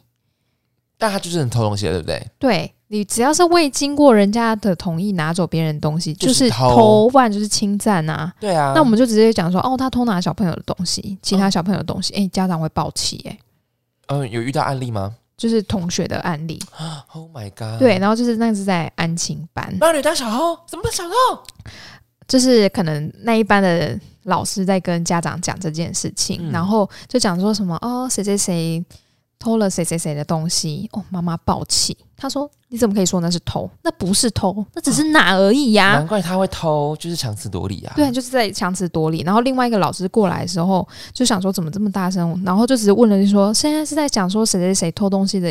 [0.97, 2.31] 但他就是很偷东西的，对不对？
[2.37, 8.33] 对你只要是未经过人家的同意拿走别人的东西，就就是是偷偷，不然就是侵占啊。
[8.39, 13.39] 对啊，那我们就直接讲说，哦，他偷拿小朋友的东西，其他小朋友的东西，哎、家长会爆气，哎，
[14.07, 16.59] 嗯、有遇到案例吗就是同学的案例
[17.13, 17.77] ，？Oh my god！
[17.77, 21.13] 对，，然后就是那是在安亲班，那你当小偷，怎么当小偷？
[22.27, 28.83] 就是可能那一班的老师在跟家长讲这件事情，嗯然后就讲说什么哦，谁谁谁
[29.39, 33.69] 偷了谁谁谁的东西，哦，妈妈暴气，他说你怎么可以说那是偷？
[33.83, 37.93] 那不是偷，那只是拿而已呀、难怪他会偷，就是强词夺理啊。
[37.95, 39.21] 对，就是在强词夺理。
[39.21, 45.49] 然后另外一个老师过来的时候，就想说怎么这么大声，然后就只是问了，就说现在是在讲说谁谁谁偷东西的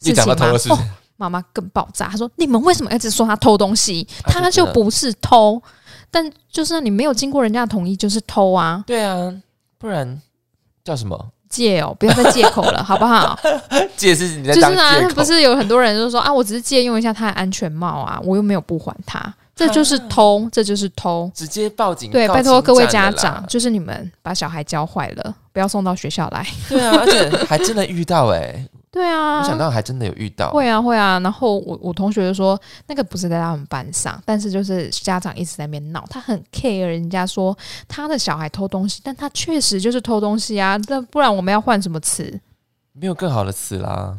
[0.00, 0.34] 事情吗？
[0.34, 0.80] 到偷了是不是？
[0.80, 0.84] 哦，
[1.16, 4.06] 妈妈更爆炸，她说你们为什么一直说他偷东西？
[4.24, 5.60] 他就不是偷，
[6.10, 9.32] 但就是你没有经过人家的同意就是偷啊，对啊，
[9.78, 10.20] 不然
[10.82, 11.28] 叫什么？
[11.48, 13.38] 借哦，不要再借口了， 好不好？
[13.96, 21.30] 借是你在就是啊不是有很多人就说啊，我只是借用一下他的安全帽啊，我又没有不还他，这就是偷，这就是偷。
[21.32, 22.10] 直接报警。
[22.10, 26.44] 对，拜托各位家长，就是你们把小孩教坏了，不要送到学校来。
[26.68, 30.52] 对啊，而且还真的遇到哎，对啊，没想到还真的有遇到。
[30.52, 31.18] 会啊会啊。
[31.18, 42.40] 然后我我同学就说，那个不是在他们班上，但是就是家长一直在那边闹，他很 care 人家说他的小孩偷东西，但他确实就是偷东西啊，那不然我们要换什么词？
[42.92, 44.16] 没有更好的词啦。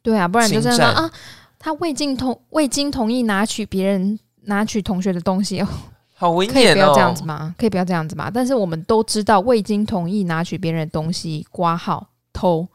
[0.00, 1.10] 对啊，不然就是说啊，
[1.58, 5.68] 他未经同未经同意拿取别人拿取同学的东西，哦
[6.18, 6.74] 好危可以险哦！
[6.74, 7.54] 不要这样子吗？
[7.58, 8.30] 可以不要这样子吗？
[8.32, 12.66] 但是我们都知道，未经同意拿取别人的东西，挂号偷，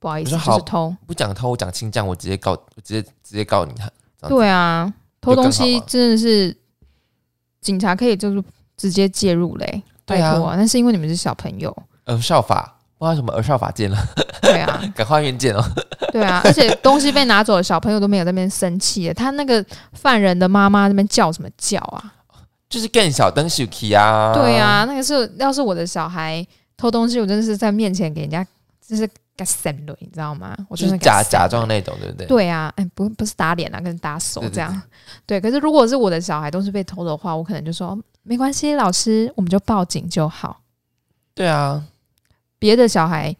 [0.00, 0.92] 不好意思，就是偷。
[1.06, 3.72] 不讲偷，我讲侵占，我直接告，我直接直接告你
[4.28, 6.56] 对啊，偷东西啊真的是
[7.60, 8.42] 警察可以就是
[8.76, 11.74] 直接介入嘞、拜对啊那是因为你们是小朋友。
[12.04, 13.96] 呃少法，不知道什么儿少法见了，
[14.42, 15.62] 对啊， 赶快原件哦。
[16.10, 22.12] 对啊，而且东西被拿走了小朋友都没有在那边生气耶，他那个犯人的妈妈那边叫什么叫啊？
[22.68, 24.32] 就是更小灯 s h 啊。
[24.34, 26.44] 对，啊，那个是要是我的小孩
[26.76, 28.44] 偷东西，我真的是在面前给人家
[28.84, 29.08] 就是
[29.40, 30.54] 给扇了，你知道吗？
[30.68, 32.26] 我就是假假装那种，对不对？
[32.26, 34.82] 对啊，哎，不不是打脸啊，跟打手对对这样。
[35.24, 40.60] 对，可是如果是我的小孩都是被偷的话，我可能就说没关系，老师，我们就报警就好。
[41.34, 41.82] 对啊，
[42.58, 43.34] 别的小孩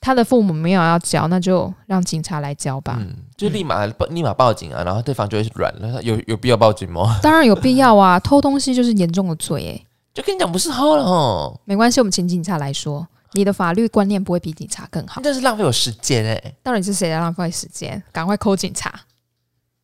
[0.00, 2.96] 他的父母没有要教，那就让警察来教吧。
[3.00, 6.02] 嗯，就立马报立马报警啊，然后对方就会软了。
[6.02, 7.18] 有有必要报警吗？
[7.24, 15.20] 当然有必要啊，偷东西就是严重的罪诶、就跟你讲不是偷了哦，没关系，我们请警察来说，你的法律观念不会比警察更好。
[15.24, 18.02] 但是浪费我时间哎、到底是谁在浪费时间？
[18.12, 18.92] 赶快扣警察！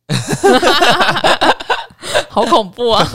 [2.29, 3.07] 好恐怖啊！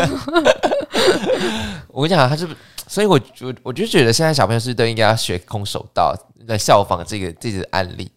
[1.88, 2.46] 我跟你讲，他是，
[2.86, 6.14] 所以我我我就觉得现在小朋友是都应该要学空手道，
[6.46, 8.10] 来效仿这个这个案例，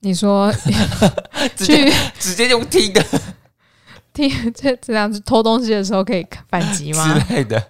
[0.00, 0.52] 你说
[1.56, 3.04] 直接去直接用听的
[4.12, 7.18] 听这这样子偷东西的时候可以反击吗？
[7.28, 7.68] 之类的。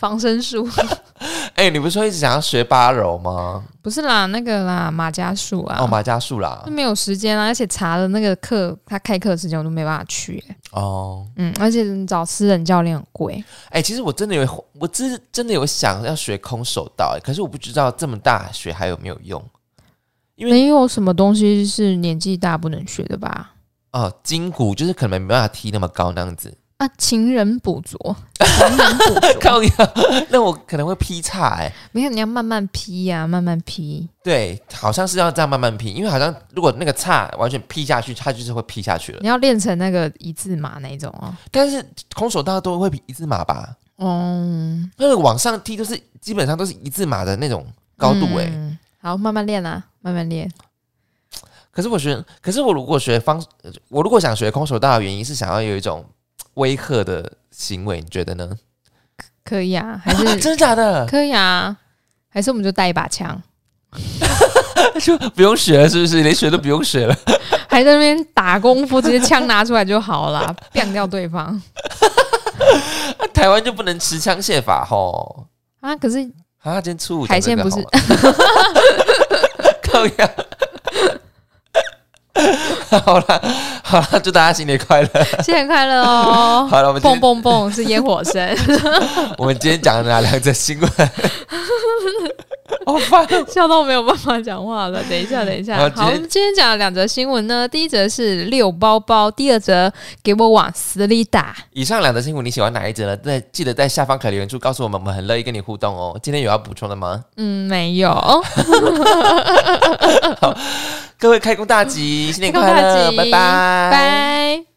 [0.00, 0.66] 防身术
[1.56, 3.62] 哎、你不是说一直想要学八柔吗？
[3.82, 6.72] 不是啦，那个啦，马家术啊，哦，马家术啦那。
[6.72, 13.44] 没有时间啊，而且查了那个课，他开课时间我都没办法去、欸哦，嗯，而且找私人教练很贵。
[13.68, 19.44] 哎、其实我真的有，我真真的有想要学空手道、哎，可是我不知道这么大学还有没有用。
[20.36, 23.52] 因为没有什么东西是年纪大不能学的吧？
[23.92, 26.56] 哦，筋骨就是可能没办法踢那么高那样子。
[26.80, 29.70] 啊，情人捕捉， 情人捕捉，靠呀，
[30.30, 34.08] 那我可能会劈叉哎、没有，你要慢慢劈呀、慢慢劈。
[34.22, 39.18] 对，好像是要这样慢慢劈，因为好像如果那个叉完全劈下去，它就是会劈下去了。
[39.20, 41.30] 你要练成那个一字马那一种哦。
[41.50, 43.76] 但是空手道都会比一字马吧？
[43.98, 47.66] 嗯，那个往上踢都是基本上都是一字马的那种
[47.98, 50.50] 高度哎、嗯好，慢慢练啊，慢慢练。
[51.70, 53.42] 可是我学，可是我如果学方，
[53.90, 56.02] 我如果想学空手道的原因是想要有一种
[56.54, 58.50] 威吓的行为，你觉得呢？
[59.44, 61.06] 可以啊，还是真的假的？
[61.06, 61.76] 可以啊，
[62.28, 63.40] 还是我们就带一把枪，
[65.00, 66.22] 就不用学了，是不是？
[66.22, 67.16] 连学都不用学了。
[67.68, 71.60] 还在那边打功夫，直接枪拿出来就好了， 干掉对方
[73.32, 75.46] 台湾就不能持枪械法吼？
[75.80, 75.96] 啊！
[75.96, 76.18] 可是
[76.62, 77.76] 啊，今天初五海鲜不是
[79.82, 80.30] 靠呀。
[83.04, 83.42] 好了
[83.82, 85.08] 好了，祝大家新年快乐！
[85.42, 86.66] 新年快乐哦！
[86.70, 88.56] 好了，我们蹦蹦蹦是烟火声，
[89.38, 90.90] 我们今天讲的哪两则新闻？
[92.86, 93.46] 好 烦哦！
[93.48, 95.02] 笑到没有办法讲话了。
[95.08, 95.76] 等一下，等一下。
[95.94, 99.92] 好，我们今天讲的两则新闻呢，第一则是六包包，第二则
[100.22, 101.56] 给我往死里打。
[101.72, 103.16] 以上两则新闻你喜欢哪一则呢？
[103.18, 106.18] 在记得在下方可留言处告诉我们，我们很乐意跟你互动哦。
[106.22, 107.24] 今天有要补充的吗？
[107.36, 108.10] 嗯，没有。
[110.40, 110.56] 好
[111.18, 114.69] 各位开工大吉，新年开工快乐，拜，拜。